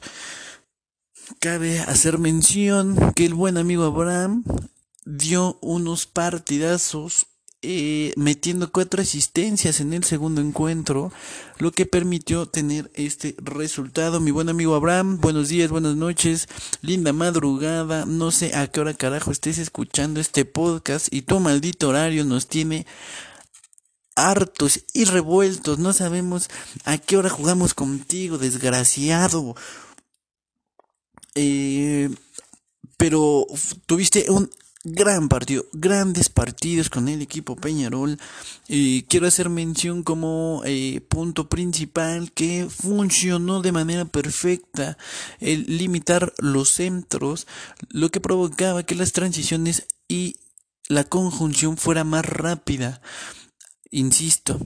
Cabe 1.40 1.80
hacer 1.80 2.18
mención 2.18 3.14
que 3.16 3.26
el 3.26 3.36
buen 3.36 3.58
amigo 3.58 3.84
Abraham 3.86 4.44
dio 5.06 5.58
unos 5.62 6.08
partidazos 6.08 7.28
eh, 7.62 8.14
metiendo 8.16 8.72
cuatro 8.72 9.02
asistencias 9.02 9.82
en 9.82 9.92
el 9.92 10.06
segundo 10.06 10.40
encuentro, 10.40 11.12
lo 11.58 11.72
que 11.72 11.86
permitió 11.86 12.46
tener 12.46 12.90
este 12.94 13.36
resultado. 13.38 14.22
Mi 14.22 14.32
buen 14.32 14.48
amigo 14.48 14.76
Abraham, 14.76 15.20
buenos 15.20 15.50
días, 15.50 15.70
buenas 15.70 15.98
noches, 15.98 16.48
linda 16.82 17.12
madrugada, 17.12 18.06
no 18.06 18.32
sé 18.32 18.56
a 18.56 18.68
qué 18.68 18.80
hora 18.80 18.94
carajo 18.94 19.32
estés 19.32 19.58
escuchando 19.58 20.22
este 20.22 20.46
podcast 20.46 21.12
y 21.12 21.24
tu 21.24 21.42
maldito 21.42 21.90
horario 21.90 22.24
nos 22.24 22.48
tiene 22.48 22.88
hartos 24.16 24.86
y 24.94 25.04
revueltos, 25.04 25.80
no 25.80 25.92
sabemos 25.92 26.50
a 26.86 26.98
qué 26.98 27.18
hora 27.18 27.30
jugamos 27.30 27.74
contigo, 27.74 28.38
desgraciado. 28.38 29.56
Eh, 31.36 32.10
pero 32.98 33.46
tuviste 33.86 34.30
un 34.30 34.50
gran 34.84 35.28
partido, 35.28 35.66
grandes 35.74 36.30
partidos 36.30 36.90
con 36.90 37.10
el 37.10 37.22
equipo 37.22 37.56
Peñarol. 37.56 38.18
y 38.68 39.04
quiero 39.04 39.28
hacer 39.28 39.50
mención 39.50 40.04
como 40.04 40.62
eh, 40.66 41.02
punto 41.02 41.50
principal 41.50 42.32
que 42.32 42.68
funcionó 42.70 43.62
de 43.62 43.72
manera 43.72 44.06
perfecta 44.06 44.98
el 45.40 45.66
limitar 45.78 46.34
los 46.38 46.70
centros, 46.70 47.48
lo 47.90 48.10
que 48.10 48.22
provocaba 48.22 48.84
que 48.84 48.96
las 48.96 49.12
transiciones 49.12 49.86
y 50.08 50.38
la 50.88 51.04
conjunción 51.04 51.78
fuera 51.78 52.04
más 52.04 52.26
rápida. 52.26 53.02
Insisto, 53.92 54.60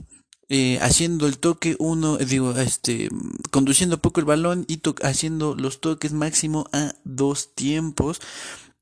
eh, 0.48 0.78
haciendo 0.80 1.26
el 1.26 1.38
toque 1.38 1.76
uno, 1.78 2.18
digo, 2.18 2.52
este, 2.58 3.08
conduciendo 3.50 3.98
poco 3.98 4.20
el 4.20 4.26
balón 4.26 4.64
y 4.68 4.80
haciendo 5.02 5.54
los 5.54 5.80
toques 5.80 6.12
máximo 6.12 6.68
a 6.72 6.94
dos 7.04 7.54
tiempos 7.54 8.20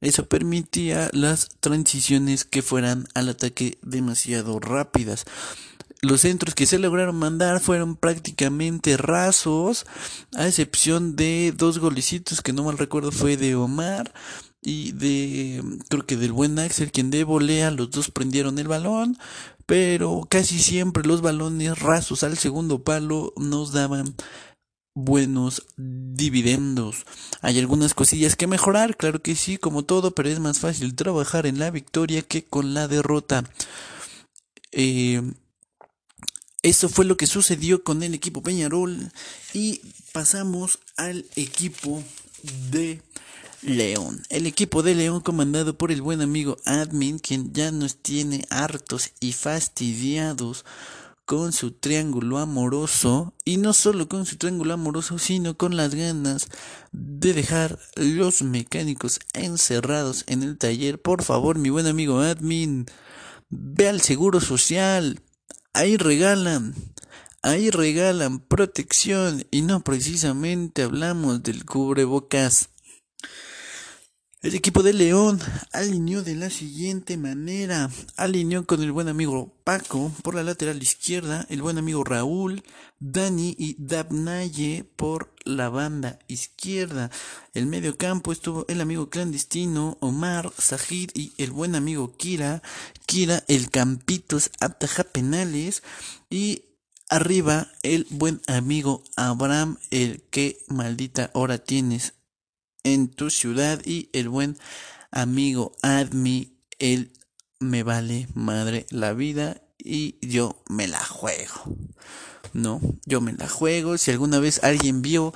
eso 0.02 0.26
permitía 0.26 1.08
las 1.12 1.48
transiciones 1.60 2.44
que 2.44 2.60
fueran 2.60 3.06
al 3.14 3.30
ataque 3.30 3.78
demasiado 3.82 4.60
rápidas. 4.60 5.24
Los 6.02 6.22
centros 6.22 6.56
que 6.56 6.66
se 6.66 6.80
lograron 6.80 7.14
mandar 7.14 7.60
fueron 7.60 7.94
prácticamente 7.94 8.96
rasos, 8.96 9.86
a 10.34 10.48
excepción 10.48 11.14
de 11.14 11.54
dos 11.56 11.78
golecitos 11.78 12.42
que 12.42 12.52
no 12.52 12.64
mal 12.64 12.76
recuerdo 12.76 13.12
fue 13.12 13.36
de 13.36 13.54
Omar 13.54 14.12
y 14.60 14.92
de 14.92 15.62
creo 15.88 16.04
que 16.04 16.16
del 16.16 16.32
buen 16.32 16.58
Axel 16.58 16.92
quien 16.92 17.10
de 17.10 17.24
volea 17.24 17.70
los 17.70 17.90
dos 17.90 18.10
prendieron 18.10 18.58
el 18.60 18.68
balón 18.68 19.18
pero 19.66 20.26
casi 20.28 20.58
siempre 20.60 21.04
los 21.04 21.20
balones 21.20 21.78
rasos 21.78 22.22
al 22.22 22.38
segundo 22.38 22.82
palo 22.82 23.32
nos 23.36 23.72
daban 23.72 24.14
buenos 24.94 25.66
dividendos. 25.76 27.04
Hay 27.40 27.58
algunas 27.58 27.94
cosillas 27.94 28.36
que 28.36 28.46
mejorar, 28.46 28.96
claro 28.96 29.22
que 29.22 29.34
sí, 29.34 29.58
como 29.58 29.84
todo, 29.84 30.12
pero 30.12 30.28
es 30.28 30.38
más 30.38 30.60
fácil 30.60 30.94
trabajar 30.94 31.46
en 31.46 31.58
la 31.58 31.70
victoria 31.70 32.22
que 32.22 32.44
con 32.44 32.74
la 32.74 32.88
derrota. 32.88 33.44
Eh, 34.70 35.22
eso 36.62 36.88
fue 36.88 37.04
lo 37.04 37.16
que 37.16 37.26
sucedió 37.26 37.82
con 37.82 38.02
el 38.02 38.14
equipo 38.14 38.42
Peñarol 38.42 39.10
y 39.52 39.80
pasamos 40.12 40.78
al 40.96 41.26
equipo 41.34 42.02
de 42.70 43.02
León. 43.62 44.22
El 44.28 44.46
equipo 44.46 44.82
de 44.82 44.94
León 44.94 45.20
comandado 45.20 45.76
por 45.76 45.90
el 45.90 46.02
buen 46.02 46.20
amigo 46.20 46.58
Admin, 46.64 47.18
quien 47.18 47.52
ya 47.52 47.72
nos 47.72 47.96
tiene 47.96 48.44
hartos 48.50 49.10
y 49.20 49.32
fastidiados 49.32 50.64
con 51.24 51.52
su 51.52 51.72
triángulo 51.72 52.38
amoroso 52.38 53.34
y 53.44 53.56
no 53.56 53.72
solo 53.72 54.08
con 54.08 54.26
su 54.26 54.36
triángulo 54.36 54.74
amoroso 54.74 55.18
sino 55.18 55.56
con 55.56 55.76
las 55.76 55.94
ganas 55.94 56.48
de 56.92 57.32
dejar 57.32 57.78
los 57.96 58.42
mecánicos 58.42 59.20
encerrados 59.32 60.24
en 60.26 60.42
el 60.42 60.58
taller. 60.58 61.00
Por 61.00 61.22
favor 61.22 61.58
mi 61.58 61.70
buen 61.70 61.86
amigo 61.86 62.20
admin 62.20 62.86
ve 63.48 63.88
al 63.88 64.00
seguro 64.00 64.40
social. 64.40 65.20
Ahí 65.72 65.96
regalan 65.96 66.74
ahí 67.42 67.70
regalan 67.70 68.40
protección. 68.40 69.44
Y 69.50 69.62
no 69.62 69.82
precisamente 69.82 70.82
hablamos 70.82 71.42
del 71.42 71.64
cubrebocas 71.64 72.70
El 74.42 74.56
equipo 74.56 74.82
de 74.82 74.92
León 74.92 75.38
alineó 75.72 76.24
de 76.24 76.34
la 76.34 76.50
siguiente 76.50 77.16
manera. 77.16 77.88
Alineó 78.16 78.66
con 78.66 78.82
el 78.82 78.90
buen 78.90 79.06
amigo 79.06 79.54
Paco 79.62 80.10
por 80.24 80.34
la 80.34 80.42
lateral 80.42 80.82
izquierda, 80.82 81.46
el 81.48 81.62
buen 81.62 81.78
amigo 81.78 82.02
Raúl, 82.02 82.64
Dani 82.98 83.54
y 83.56 83.76
Dabnaye 83.78 84.82
por 84.96 85.32
la 85.44 85.68
banda 85.68 86.18
izquierda. 86.26 87.08
El 87.54 87.66
medio 87.66 87.96
campo 87.96 88.32
estuvo 88.32 88.66
el 88.66 88.80
amigo 88.80 89.10
clandestino 89.10 89.96
Omar, 90.00 90.52
Sajid 90.58 91.10
y 91.14 91.34
el 91.38 91.52
buen 91.52 91.76
amigo 91.76 92.16
Kira. 92.16 92.62
Kira, 93.06 93.44
el 93.46 93.70
Campitos 93.70 94.50
ataja 94.58 95.04
penales 95.04 95.84
y 96.30 96.64
arriba 97.08 97.68
el 97.84 98.08
buen 98.10 98.42
amigo 98.48 99.04
Abraham, 99.14 99.78
el 99.92 100.20
que 100.30 100.58
maldita 100.66 101.30
hora 101.32 101.58
tienes 101.58 102.14
en 102.84 103.08
tu 103.08 103.30
ciudad 103.30 103.80
y 103.84 104.08
el 104.12 104.28
buen 104.28 104.56
amigo 105.10 105.72
Admi, 105.82 106.56
él 106.78 107.12
me 107.60 107.82
vale 107.82 108.28
madre 108.34 108.86
la 108.90 109.12
vida 109.12 109.60
y 109.78 110.16
yo 110.20 110.62
me 110.68 110.88
la 110.88 111.04
juego. 111.04 111.76
No, 112.52 112.80
yo 113.06 113.20
me 113.20 113.32
la 113.32 113.48
juego. 113.48 113.96
Si 113.98 114.10
alguna 114.10 114.38
vez 114.38 114.62
alguien 114.62 115.00
vio 115.00 115.32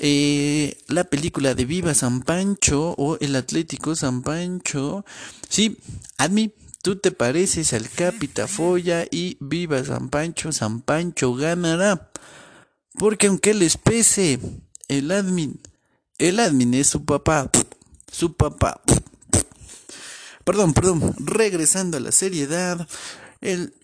eh, 0.00 0.78
la 0.88 1.04
película 1.04 1.54
de 1.54 1.64
Viva 1.64 1.94
San 1.94 2.22
Pancho 2.22 2.94
o 2.98 3.18
El 3.20 3.36
Atlético 3.36 3.94
San 3.94 4.22
Pancho, 4.22 5.04
sí, 5.48 5.78
Admi, 6.18 6.52
tú 6.82 6.96
te 6.96 7.12
pareces 7.12 7.72
al 7.72 7.88
Capitafolla 7.88 9.04
y 9.10 9.36
Viva 9.40 9.84
San 9.84 10.08
Pancho, 10.08 10.50
San 10.52 10.80
Pancho 10.80 11.34
ganará. 11.34 12.10
Porque 12.98 13.28
aunque 13.28 13.54
les 13.54 13.76
pese, 13.76 14.40
el 14.88 15.12
admin 15.12 15.60
el 16.20 16.38
admin 16.38 16.74
es 16.74 16.88
su 16.88 17.04
papá. 17.04 17.50
Su 18.12 18.34
papá. 18.34 18.80
Perdón, 20.44 20.74
perdón. 20.74 21.14
Regresando 21.18 21.96
a 21.96 22.00
la 22.00 22.12
seriedad. 22.12 22.86
El, 23.40 23.74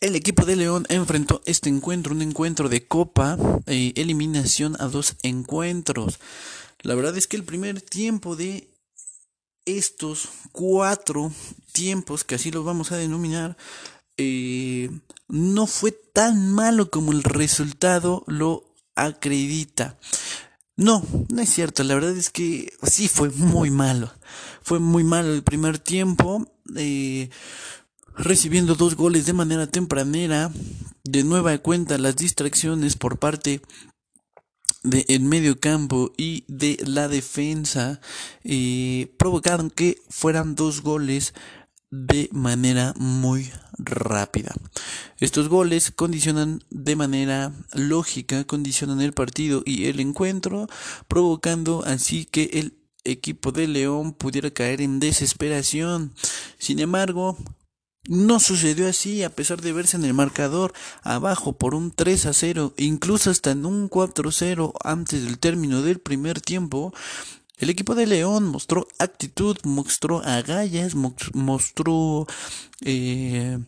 el 0.00 0.16
equipo 0.16 0.44
de 0.44 0.56
León 0.56 0.84
enfrentó 0.88 1.40
este 1.46 1.68
encuentro, 1.68 2.12
un 2.12 2.22
encuentro 2.22 2.68
de 2.68 2.86
copa, 2.86 3.38
eh, 3.66 3.92
eliminación 3.96 4.76
a 4.80 4.86
dos 4.86 5.14
encuentros. 5.22 6.18
La 6.80 6.96
verdad 6.96 7.16
es 7.16 7.28
que 7.28 7.36
el 7.36 7.44
primer 7.44 7.80
tiempo 7.80 8.34
de 8.34 8.68
estos 9.64 10.28
cuatro 10.50 11.32
tiempos, 11.70 12.24
que 12.24 12.34
así 12.34 12.50
los 12.50 12.64
vamos 12.64 12.90
a 12.90 12.96
denominar, 12.96 13.56
eh, 14.16 14.90
no 15.28 15.68
fue 15.68 15.92
tan 15.92 16.50
malo 16.50 16.90
como 16.90 17.12
el 17.12 17.22
resultado 17.22 18.24
lo 18.26 18.64
acredita. 18.96 19.96
No, 20.76 21.04
no 21.28 21.42
es 21.42 21.50
cierto. 21.50 21.84
La 21.84 21.94
verdad 21.94 22.16
es 22.16 22.30
que 22.30 22.72
sí 22.82 23.08
fue 23.08 23.30
muy 23.30 23.70
malo. 23.70 24.10
Fue 24.62 24.78
muy 24.78 25.04
malo 25.04 25.32
el 25.32 25.42
primer 25.42 25.78
tiempo. 25.78 26.46
Eh, 26.76 27.30
recibiendo 28.16 28.74
dos 28.74 28.96
goles 28.96 29.26
de 29.26 29.32
manera 29.32 29.66
tempranera. 29.66 30.50
De 31.04 31.24
nueva 31.24 31.58
cuenta 31.58 31.98
las 31.98 32.16
distracciones 32.16 32.96
por 32.96 33.18
parte 33.18 33.60
del 34.82 35.20
medio 35.20 35.60
campo 35.60 36.12
y 36.16 36.44
de 36.48 36.76
la 36.84 37.06
defensa 37.06 38.00
eh, 38.42 39.14
provocaron 39.16 39.70
que 39.70 40.02
fueran 40.08 40.54
dos 40.56 40.82
goles 40.82 41.34
de 41.92 42.30
manera 42.32 42.94
muy 42.96 43.52
rápida. 43.78 44.54
Estos 45.18 45.48
goles 45.48 45.92
condicionan 45.94 46.64
de 46.70 46.96
manera 46.96 47.52
lógica, 47.74 48.44
condicionan 48.44 49.02
el 49.02 49.12
partido 49.12 49.62
y 49.66 49.84
el 49.84 50.00
encuentro, 50.00 50.68
provocando 51.06 51.84
así 51.86 52.24
que 52.24 52.48
el 52.54 52.78
equipo 53.04 53.52
de 53.52 53.68
León 53.68 54.14
pudiera 54.14 54.50
caer 54.50 54.80
en 54.80 55.00
desesperación. 55.00 56.14
Sin 56.58 56.78
embargo, 56.78 57.36
no 58.08 58.40
sucedió 58.40 58.88
así, 58.88 59.22
a 59.22 59.30
pesar 59.30 59.60
de 59.60 59.74
verse 59.74 59.98
en 59.98 60.04
el 60.04 60.14
marcador 60.14 60.72
abajo 61.02 61.52
por 61.52 61.74
un 61.74 61.90
3 61.90 62.26
a 62.26 62.32
0, 62.32 62.72
incluso 62.78 63.30
hasta 63.30 63.50
en 63.50 63.66
un 63.66 63.88
4 63.88 64.28
a 64.30 64.32
0 64.32 64.72
antes 64.82 65.24
del 65.24 65.38
término 65.38 65.82
del 65.82 66.00
primer 66.00 66.40
tiempo, 66.40 66.94
el 67.58 67.70
equipo 67.70 67.94
de 67.94 68.06
León 68.06 68.44
mostró 68.44 68.86
actitud, 68.98 69.56
mostró 69.64 70.22
agallas, 70.24 70.94
mostró... 70.94 72.26
Eh, 72.80 73.58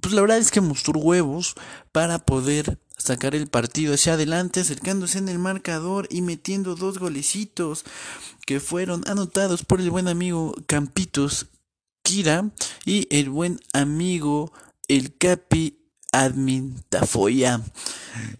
pues 0.00 0.14
la 0.14 0.22
verdad 0.22 0.38
es 0.38 0.50
que 0.50 0.60
mostró 0.60 0.98
huevos 0.98 1.54
para 1.92 2.20
poder 2.20 2.78
sacar 2.96 3.34
el 3.34 3.48
partido 3.48 3.94
hacia 3.94 4.14
adelante, 4.14 4.60
acercándose 4.60 5.18
en 5.18 5.28
el 5.28 5.38
marcador 5.38 6.08
y 6.10 6.22
metiendo 6.22 6.74
dos 6.74 6.98
golecitos 6.98 7.84
que 8.46 8.60
fueron 8.60 9.02
anotados 9.06 9.64
por 9.64 9.80
el 9.80 9.90
buen 9.90 10.08
amigo 10.08 10.54
Campitos 10.66 11.46
Kira 12.02 12.50
y 12.84 13.06
el 13.10 13.30
buen 13.30 13.60
amigo 13.72 14.52
el 14.88 15.16
Capi 15.16 15.83
Admin 16.14 16.80
Tafoya. 16.88 17.60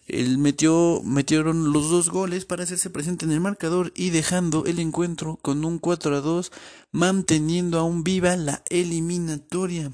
Él 0.06 0.38
metió, 0.38 1.02
metieron 1.04 1.72
los 1.72 1.90
dos 1.90 2.08
goles 2.08 2.44
para 2.44 2.62
hacerse 2.62 2.88
presente 2.88 3.24
en 3.24 3.32
el 3.32 3.40
marcador 3.40 3.92
y 3.96 4.10
dejando 4.10 4.64
el 4.64 4.78
encuentro 4.78 5.38
con 5.42 5.64
un 5.64 5.78
4 5.78 6.16
a 6.16 6.20
2, 6.20 6.52
manteniendo 6.92 7.80
aún 7.80 8.04
viva 8.04 8.37
la 8.37 8.62
eliminatoria. 8.70 9.90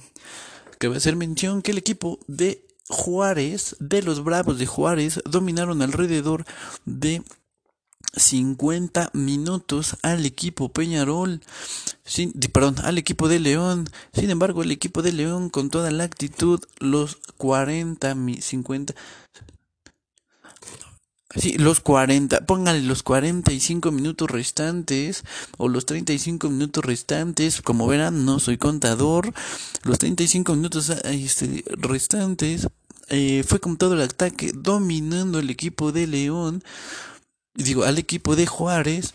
A 0.78 1.00
ser 1.00 1.16
mención 1.16 1.62
que 1.62 1.70
el 1.70 1.78
equipo 1.78 2.18
de 2.26 2.66
Juárez, 2.90 3.76
de 3.80 4.02
los 4.02 4.22
Bravos 4.24 4.58
de 4.58 4.66
Juárez, 4.66 5.20
dominaron 5.24 5.80
alrededor 5.80 6.44
de 6.84 7.22
50 8.14 9.10
minutos 9.12 9.96
al 10.02 10.26
equipo 10.26 10.70
Peñarol, 10.70 11.40
sin, 12.04 12.32
perdón, 12.32 12.76
al 12.82 12.98
equipo 12.98 13.28
de 13.28 13.40
León. 13.40 13.88
Sin 14.12 14.30
embargo, 14.30 14.62
el 14.62 14.72
equipo 14.72 15.02
de 15.02 15.12
León 15.12 15.50
con 15.50 15.70
toda 15.70 15.90
la 15.90 16.04
actitud, 16.04 16.60
los 16.78 17.16
40, 17.36 18.16
50, 18.40 18.94
Sí, 21.36 21.56
los 21.58 21.78
40, 21.78 22.44
póngale 22.44 22.82
los 22.82 23.04
45 23.04 23.92
minutos 23.92 24.28
restantes 24.28 25.22
o 25.58 25.68
los 25.68 25.86
35 25.86 26.50
minutos 26.50 26.84
restantes, 26.84 27.62
como 27.62 27.86
verán, 27.86 28.24
no 28.24 28.40
soy 28.40 28.58
contador, 28.58 29.32
los 29.84 30.00
35 30.00 30.56
minutos 30.56 30.90
este, 31.04 31.64
restantes 31.68 32.66
eh, 33.10 33.44
fue 33.46 33.60
con 33.60 33.76
todo 33.76 33.94
el 33.94 34.00
ataque 34.00 34.50
dominando 34.52 35.38
el 35.38 35.50
equipo 35.50 35.92
de 35.92 36.08
León 36.08 36.64
digo, 37.54 37.84
al 37.84 37.98
equipo 37.98 38.36
de 38.36 38.46
Juárez 38.46 39.14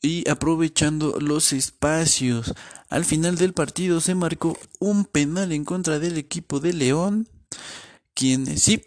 y 0.00 0.28
aprovechando 0.28 1.18
los 1.20 1.52
espacios. 1.52 2.54
Al 2.88 3.04
final 3.04 3.36
del 3.36 3.52
partido 3.52 4.00
se 4.00 4.14
marcó 4.14 4.56
un 4.78 5.04
penal 5.04 5.52
en 5.52 5.64
contra 5.64 5.98
del 5.98 6.16
equipo 6.18 6.60
de 6.60 6.72
León, 6.72 7.28
quien 8.14 8.58
sí, 8.58 8.84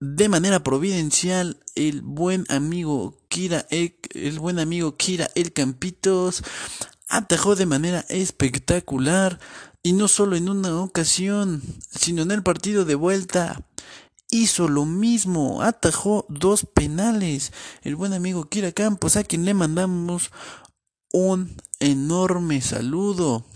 de 0.00 0.28
manera 0.28 0.62
providencial, 0.62 1.60
el 1.74 2.02
buen 2.02 2.44
amigo 2.48 3.16
Kira, 3.28 3.66
el, 3.70 3.96
el 4.10 4.38
buen 4.38 4.58
amigo 4.58 4.96
Kira 4.96 5.28
El 5.34 5.52
Campitos 5.52 6.42
atajó 7.08 7.56
de 7.56 7.66
manera 7.66 8.04
espectacular 8.08 9.40
y 9.82 9.92
no 9.92 10.08
solo 10.08 10.36
en 10.36 10.48
una 10.48 10.80
ocasión, 10.80 11.62
sino 11.90 12.22
en 12.22 12.30
el 12.30 12.42
partido 12.42 12.84
de 12.84 12.94
vuelta 12.94 13.66
hizo 14.34 14.66
lo 14.68 14.84
mismo, 14.84 15.62
atajó 15.62 16.26
dos 16.28 16.66
penales. 16.74 17.52
El 17.82 17.94
buen 17.94 18.12
amigo 18.12 18.48
Kira 18.48 18.72
Campos, 18.72 19.16
a 19.16 19.22
quien 19.22 19.44
le 19.44 19.54
mandamos 19.54 20.32
un 21.12 21.56
enorme 21.78 22.60
saludo. 22.60 23.46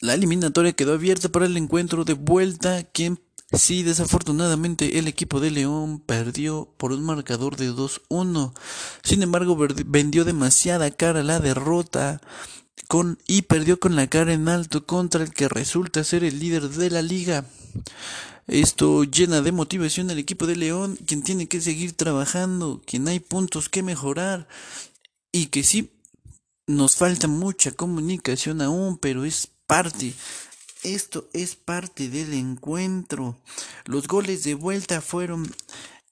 La 0.00 0.14
eliminatoria 0.14 0.72
quedó 0.72 0.94
abierta 0.94 1.28
para 1.28 1.44
el 1.44 1.58
encuentro 1.58 2.04
de 2.04 2.14
vuelta, 2.14 2.84
quien 2.84 3.20
sí 3.52 3.82
desafortunadamente 3.82 4.98
el 4.98 5.08
equipo 5.08 5.40
de 5.40 5.50
León 5.50 6.00
perdió 6.00 6.74
por 6.78 6.92
un 6.92 7.04
marcador 7.04 7.56
de 7.56 7.70
2-1. 7.70 8.54
Sin 9.02 9.22
embargo, 9.22 9.58
vendió 9.86 10.24
demasiada 10.24 10.90
cara 10.90 11.22
la 11.22 11.38
derrota 11.38 12.22
y 13.26 13.42
perdió 13.42 13.80
con 13.80 13.96
la 13.96 14.06
cara 14.06 14.32
en 14.32 14.48
alto 14.48 14.86
contra 14.86 15.24
el 15.24 15.32
que 15.32 15.48
resulta 15.48 16.04
ser 16.04 16.22
el 16.22 16.38
líder 16.38 16.68
de 16.68 16.90
la 16.90 17.02
liga. 17.02 17.44
Esto 18.46 19.04
llena 19.04 19.40
de 19.40 19.52
motivación 19.52 20.10
al 20.10 20.18
equipo 20.18 20.46
de 20.46 20.56
León, 20.56 20.96
quien 21.06 21.22
tiene 21.22 21.48
que 21.48 21.60
seguir 21.60 21.94
trabajando, 21.94 22.82
quien 22.86 23.08
hay 23.08 23.18
puntos 23.18 23.68
que 23.68 23.82
mejorar 23.82 24.46
y 25.32 25.46
que 25.46 25.64
sí 25.64 25.90
nos 26.66 26.96
falta 26.96 27.26
mucha 27.26 27.72
comunicación 27.72 28.62
aún, 28.62 28.98
pero 28.98 29.24
es 29.24 29.48
parte. 29.66 30.14
Esto 30.82 31.28
es 31.32 31.56
parte 31.56 32.08
del 32.08 32.34
encuentro. 32.34 33.38
Los 33.86 34.06
goles 34.06 34.44
de 34.44 34.54
vuelta 34.54 35.00
fueron 35.00 35.50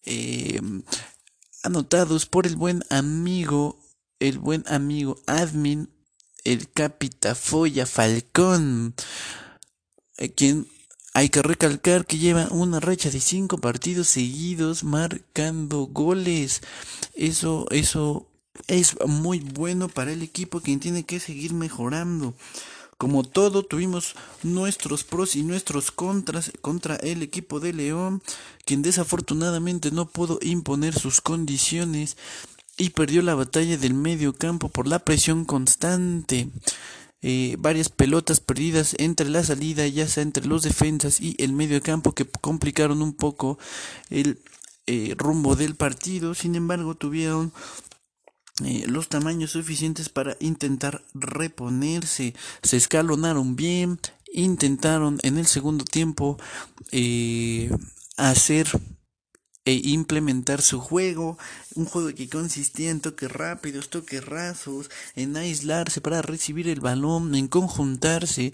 eh, 0.05 0.61
anotados 1.62 2.27
por 2.27 2.46
el 2.46 2.57
buen 2.57 2.83
amigo, 2.90 3.79
el 4.18 4.38
buen 4.38 4.64
amigo 4.66 5.20
admin, 5.27 5.90
el 6.44 6.70
Capitafoya 6.70 7.87
Falcón, 7.87 8.94
eh, 10.16 10.33
quien 10.33 10.66
hay 11.14 11.28
que 11.28 11.42
recalcar 11.42 12.07
que 12.07 12.18
lleva 12.18 12.48
una 12.50 12.81
racha 12.81 13.11
de 13.11 13.20
cinco 13.20 13.59
partidos 13.59 14.09
seguidos 14.09 14.83
marcando 14.83 15.87
goles. 15.87 16.62
Eso, 17.14 17.66
eso 17.70 18.26
es 18.66 18.96
muy 19.07 19.40
bueno 19.40 19.88
para 19.88 20.12
el 20.12 20.22
equipo 20.22 20.61
quien 20.61 20.81
tiene 20.81 21.05
que 21.05 21.20
seguir 21.20 21.52
mejorando. 21.52 22.35
Como 22.96 23.24
todo, 23.24 23.64
tuvimos 23.64 24.14
nuestros 24.44 25.02
pros 25.02 25.35
y 25.35 25.42
nuestros 25.42 25.90
contras 25.90 26.52
contra 26.61 26.94
el 26.96 27.22
equipo 27.22 27.59
de 27.59 27.72
León, 27.72 28.22
quien 28.64 28.81
desafortunadamente 28.81 29.90
no 29.90 30.09
pudo 30.09 30.38
imponer 30.40 30.96
sus 30.96 31.20
condiciones 31.20 32.16
y 32.76 32.90
perdió 32.90 33.22
la 33.22 33.35
batalla 33.35 33.76
del 33.76 33.94
medio 33.94 34.32
campo 34.32 34.68
por 34.68 34.87
la 34.87 34.98
presión 35.00 35.44
constante. 35.44 36.48
Eh, 37.24 37.54
varias 37.61 37.88
pelotas 37.88 38.40
perdidas 38.40 38.96
entre 38.98 39.28
la 39.28 39.44
salida, 39.44 39.87
ya 39.87 40.08
sea 40.08 40.24
entre 40.24 40.46
los 40.46 40.62
defensas 40.62 41.20
y 41.20 41.37
el 41.38 41.52
medio 41.52 41.80
campo, 41.80 42.12
que 42.12 42.24
complicaron 42.24 43.00
un 43.00 43.14
poco 43.14 43.58
el 44.11 44.40
eh, 44.87 45.14
rumbo 45.16 45.54
del 45.54 45.76
partido. 45.76 46.35
Sin 46.35 46.56
embargo, 46.56 46.96
tuvieron 46.96 47.52
eh, 48.64 48.87
los 48.88 49.08
tamaños 49.08 49.52
suficientes 49.52 50.08
para 50.08 50.37
intentar 50.40 51.04
reponerse. 51.14 52.35
Se 52.64 52.76
escalonaron 52.76 53.54
bien, 53.54 54.00
intentaron 54.32 55.20
en 55.22 55.38
el 55.38 55.46
segundo 55.46 55.85
tiempo 55.85 56.38
hacer 58.16 58.68
e 59.64 59.75
implementar 59.75 60.61
su 60.61 60.81
juego, 60.81 61.38
un 61.75 61.85
juego 61.85 62.12
que 62.14 62.29
consistía 62.29 62.90
en 62.90 63.01
toques 63.01 63.31
rápidos, 63.31 63.90
toques 63.90 64.25
rasos, 64.25 64.90
en 65.14 65.37
aislarse 65.37 66.01
para 66.01 66.22
recibir 66.22 66.68
el 66.68 66.81
balón, 66.81 67.35
en 67.35 67.46
conjuntarse, 67.46 68.53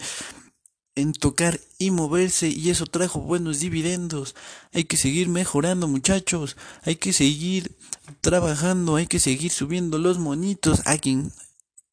en 0.95 1.13
tocar 1.13 1.59
y 1.77 1.91
moverse 1.91 2.49
y 2.49 2.69
eso 2.69 2.85
trajo 2.85 3.21
buenos 3.21 3.59
dividendos. 3.59 4.35
Hay 4.73 4.83
que 4.83 4.97
seguir 4.97 5.29
mejorando 5.29 5.87
muchachos, 5.87 6.57
hay 6.83 6.97
que 6.97 7.13
seguir 7.13 7.75
trabajando, 8.21 8.95
hay 8.97 9.07
que 9.07 9.19
seguir 9.19 9.51
subiendo 9.51 9.97
los 9.97 10.19
monitos 10.19 10.81
a 10.85 10.97
quien 10.97 11.31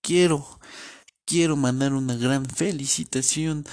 quiero. 0.02 0.46
Quiero 1.24 1.56
mandar 1.56 1.92
una 1.92 2.14
gran 2.16 2.46
felicitación 2.46 3.64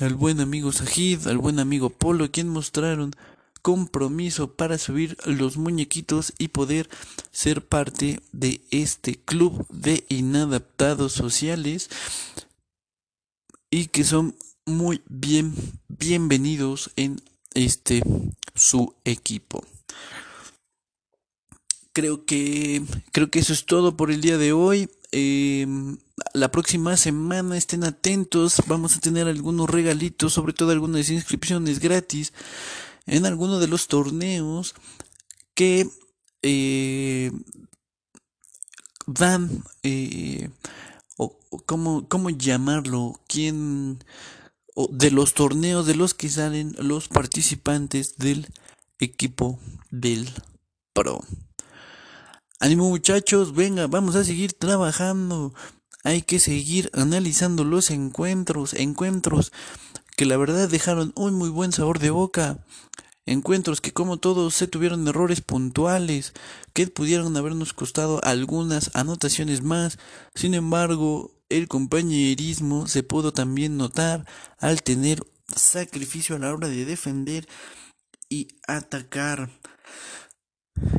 al 0.00 0.14
buen 0.14 0.40
amigo 0.40 0.72
Sajid, 0.72 1.26
al 1.26 1.36
buen 1.36 1.58
amigo 1.58 1.90
Polo, 1.90 2.30
quien 2.30 2.48
mostraron 2.48 3.14
compromiso 3.62 4.54
para 4.54 4.76
subir 4.76 5.16
los 5.24 5.56
muñequitos 5.56 6.34
y 6.38 6.48
poder 6.48 6.90
ser 7.30 7.64
parte 7.64 8.20
de 8.32 8.60
este 8.70 9.16
club 9.16 9.66
de 9.70 10.04
inadaptados 10.08 11.12
sociales 11.12 11.88
y 13.70 13.86
que 13.86 14.04
son 14.04 14.34
muy 14.66 15.02
bien 15.08 15.54
bienvenidos 15.88 16.90
en 16.96 17.20
este 17.54 18.02
su 18.54 18.94
equipo. 19.04 19.64
Creo 21.92 22.24
que 22.24 22.82
creo 23.12 23.30
que 23.30 23.38
eso 23.38 23.52
es 23.52 23.64
todo 23.64 23.96
por 23.96 24.10
el 24.10 24.20
día 24.20 24.38
de 24.38 24.52
hoy. 24.52 24.90
Em, 25.12 25.98
la 26.32 26.50
próxima 26.50 26.96
semana 26.96 27.56
estén 27.56 27.84
atentos, 27.84 28.62
vamos 28.66 28.96
a 28.96 29.00
tener 29.00 29.28
algunos 29.28 29.68
regalitos, 29.68 30.32
sobre 30.32 30.54
todo 30.54 30.70
algunas 30.70 31.10
inscripciones 31.10 31.80
gratis 31.80 32.32
en 33.06 33.26
alguno 33.26 33.58
de 33.58 33.68
los 33.68 33.88
torneos 33.88 34.74
que 35.54 35.88
eh, 36.42 37.30
dan, 39.06 39.64
eh, 39.82 40.50
o, 41.16 41.38
cómo, 41.66 42.08
cómo 42.08 42.30
llamarlo, 42.30 43.20
quién, 43.26 44.02
o 44.74 44.88
de 44.90 45.10
los 45.10 45.34
torneos 45.34 45.86
de 45.86 45.94
los 45.94 46.14
que 46.14 46.28
salen 46.28 46.74
los 46.78 47.08
participantes 47.08 48.16
del 48.16 48.48
equipo 48.98 49.58
del 49.90 50.28
Pro. 50.92 51.20
Ánimo 52.60 52.88
muchachos, 52.88 53.54
venga, 53.54 53.86
vamos 53.88 54.14
a 54.14 54.24
seguir 54.24 54.52
trabajando. 54.52 55.52
Hay 56.04 56.22
que 56.22 56.38
seguir 56.38 56.90
analizando 56.94 57.64
los 57.64 57.90
encuentros, 57.90 58.74
encuentros 58.74 59.52
que 60.16 60.26
la 60.26 60.36
verdad 60.36 60.68
dejaron 60.68 61.12
un 61.16 61.34
muy 61.34 61.48
buen 61.48 61.72
sabor 61.72 61.98
de 61.98 62.10
boca. 62.10 62.64
Encuentros 63.24 63.80
que 63.80 63.92
como 63.92 64.16
todos 64.16 64.54
se 64.54 64.66
tuvieron 64.66 65.06
errores 65.06 65.40
puntuales 65.40 66.32
que 66.72 66.88
pudieron 66.88 67.36
habernos 67.36 67.72
costado 67.72 68.22
algunas 68.24 68.90
anotaciones 68.94 69.62
más. 69.62 69.98
Sin 70.34 70.54
embargo, 70.54 71.32
el 71.48 71.68
compañerismo 71.68 72.88
se 72.88 73.02
pudo 73.02 73.32
también 73.32 73.76
notar 73.76 74.26
al 74.58 74.82
tener 74.82 75.22
sacrificio 75.54 76.36
a 76.36 76.38
la 76.40 76.52
hora 76.52 76.68
de 76.68 76.84
defender 76.84 77.46
y 78.28 78.48
atacar. 78.66 79.50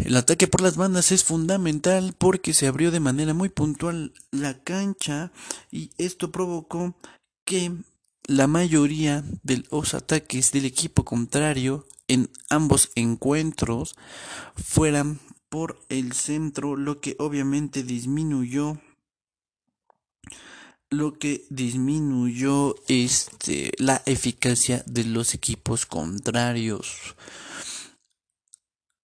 El 0.05 0.15
ataque 0.15 0.47
por 0.47 0.61
las 0.61 0.77
bandas 0.77 1.11
es 1.11 1.23
fundamental 1.23 2.15
porque 2.17 2.53
se 2.53 2.67
abrió 2.67 2.91
de 2.91 2.99
manera 2.99 3.33
muy 3.33 3.49
puntual 3.49 4.13
la 4.31 4.63
cancha 4.63 5.31
y 5.71 5.89
esto 5.97 6.31
provocó 6.31 6.95
que 7.45 7.71
la 8.25 8.47
mayoría 8.47 9.23
de 9.43 9.63
los 9.71 9.93
ataques 9.93 10.51
del 10.51 10.65
equipo 10.65 11.03
contrario 11.03 11.85
en 12.07 12.29
ambos 12.49 12.91
encuentros 12.95 13.95
fueran 14.55 15.19
por 15.49 15.79
el 15.89 16.13
centro, 16.13 16.75
lo 16.75 16.99
que 16.99 17.15
obviamente 17.19 17.83
disminuyó 17.83 18.79
lo 20.93 21.17
que 21.17 21.45
disminuyó 21.49 22.75
este 22.87 23.71
la 23.77 24.01
eficacia 24.05 24.83
de 24.85 25.03
los 25.03 25.33
equipos 25.33 25.85
contrarios. 25.85 27.15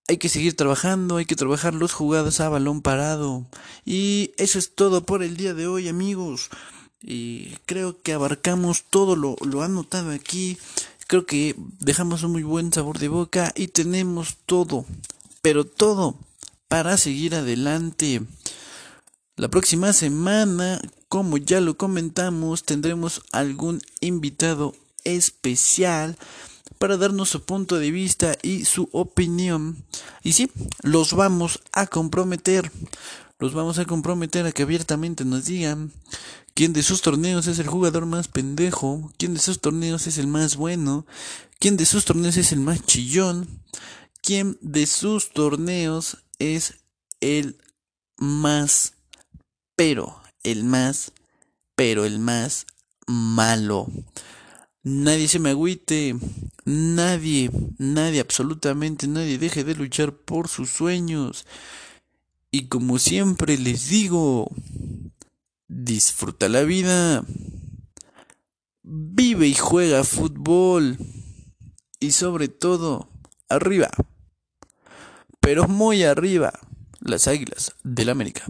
Hay 0.08 0.17
que 0.17 0.29
seguir 0.29 0.55
trabajando, 0.55 1.17
hay 1.17 1.25
que 1.25 1.36
trabajar 1.36 1.73
los 1.73 1.93
jugadas 1.93 2.39
a 2.39 2.49
balón 2.49 2.82
parado. 2.82 3.47
Y 3.86 4.32
eso 4.38 4.58
es 4.58 4.73
todo 4.73 5.05
por 5.05 5.21
el 5.21 5.38
día 5.38 5.53
de 5.53 5.67
hoy, 5.67 5.88
amigos. 5.88 6.49
Y 7.01 7.55
creo 7.65 8.01
que 8.01 8.13
abarcamos 8.13 8.83
todo 8.89 9.15
lo, 9.15 9.35
lo 9.41 9.62
anotado 9.62 10.12
aquí. 10.12 10.57
Creo 11.07 11.25
que 11.25 11.55
dejamos 11.79 12.23
un 12.23 12.33
muy 12.33 12.43
buen 12.43 12.71
sabor 12.71 12.99
de 12.99 13.07
boca 13.07 13.51
y 13.55 13.67
tenemos 13.67 14.38
todo, 14.45 14.85
pero 15.41 15.65
todo 15.65 16.15
para 16.67 16.97
seguir 16.97 17.35
adelante. 17.35 18.21
La 19.35 19.47
próxima 19.47 19.93
semana, 19.93 20.81
como 21.07 21.38
ya 21.38 21.62
lo 21.62 21.77
comentamos, 21.77 22.63
tendremos 22.63 23.21
algún 23.31 23.81
invitado 24.01 24.75
especial 25.03 26.17
para 26.77 26.97
darnos 26.97 27.29
su 27.29 27.43
punto 27.43 27.77
de 27.77 27.91
vista 27.91 28.38
y 28.41 28.65
su 28.65 28.89
opinión. 28.91 29.83
Y 30.23 30.33
sí, 30.33 30.51
los 30.81 31.13
vamos 31.13 31.62
a 31.71 31.88
comprometer. 31.88 32.71
Los 33.39 33.54
vamos 33.54 33.80
a 33.80 33.86
comprometer 33.86 34.45
a 34.45 34.52
que 34.52 34.63
abiertamente 34.63 35.23
nos 35.23 35.45
digan 35.45 35.93
quién 36.54 36.73
de 36.73 36.84
sus 36.84 37.02
torneos 37.02 37.47
es 37.47 37.58
el 37.60 37.67
jugador 37.67 38.06
más 38.06 38.28
pendejo, 38.28 39.13
quién 39.17 39.34
de 39.34 39.39
sus 39.39 39.62
torneos 39.62 40.08
es 40.08 40.17
el 40.17 40.28
más 40.28 40.58
bueno, 40.58 41.06
quién 41.58 41.78
de 41.78 41.86
sus 41.86 42.04
torneos 42.04 42.36
es 42.36 42.52
el 42.52 42.60
más 42.60 42.86
chillón, 42.86 43.47
quién 44.21 44.58
de 44.60 44.86
sus 44.86 45.30
torneos 45.32 46.17
es 46.38 46.82
el 47.21 47.58
más, 48.17 48.95
pero 49.78 50.21
el 50.43 50.65
más, 50.65 51.13
pero 51.78 52.04
el 52.04 52.19
más 52.19 52.65
malo. 53.08 53.88
Nadie 54.84 55.30
se 55.30 55.39
me 55.39 55.52
agüite, 55.52 56.13
nadie, 56.65 57.49
nadie, 57.78 58.19
absolutamente 58.19 59.08
nadie 59.08 59.38
deje 59.38 59.63
de 59.63 59.75
luchar 59.75 60.13
por 60.13 60.49
sus 60.49 60.69
sueños. 60.69 61.45
Y 62.51 62.67
como 62.67 62.97
siempre 62.97 63.57
les 63.57 63.89
digo, 63.89 64.49
disfruta 65.67 66.49
la 66.49 66.63
vida, 66.63 67.23
vive 68.81 69.47
y 69.47 69.53
juega 69.53 70.03
fútbol 70.03 70.97
y 71.99 72.12
sobre 72.12 72.47
todo, 72.47 73.07
arriba, 73.49 73.89
pero 75.39 75.67
muy 75.67 76.03
arriba, 76.03 76.53
las 77.01 77.27
águilas 77.27 77.75
del 77.83 78.09
América. 78.09 78.45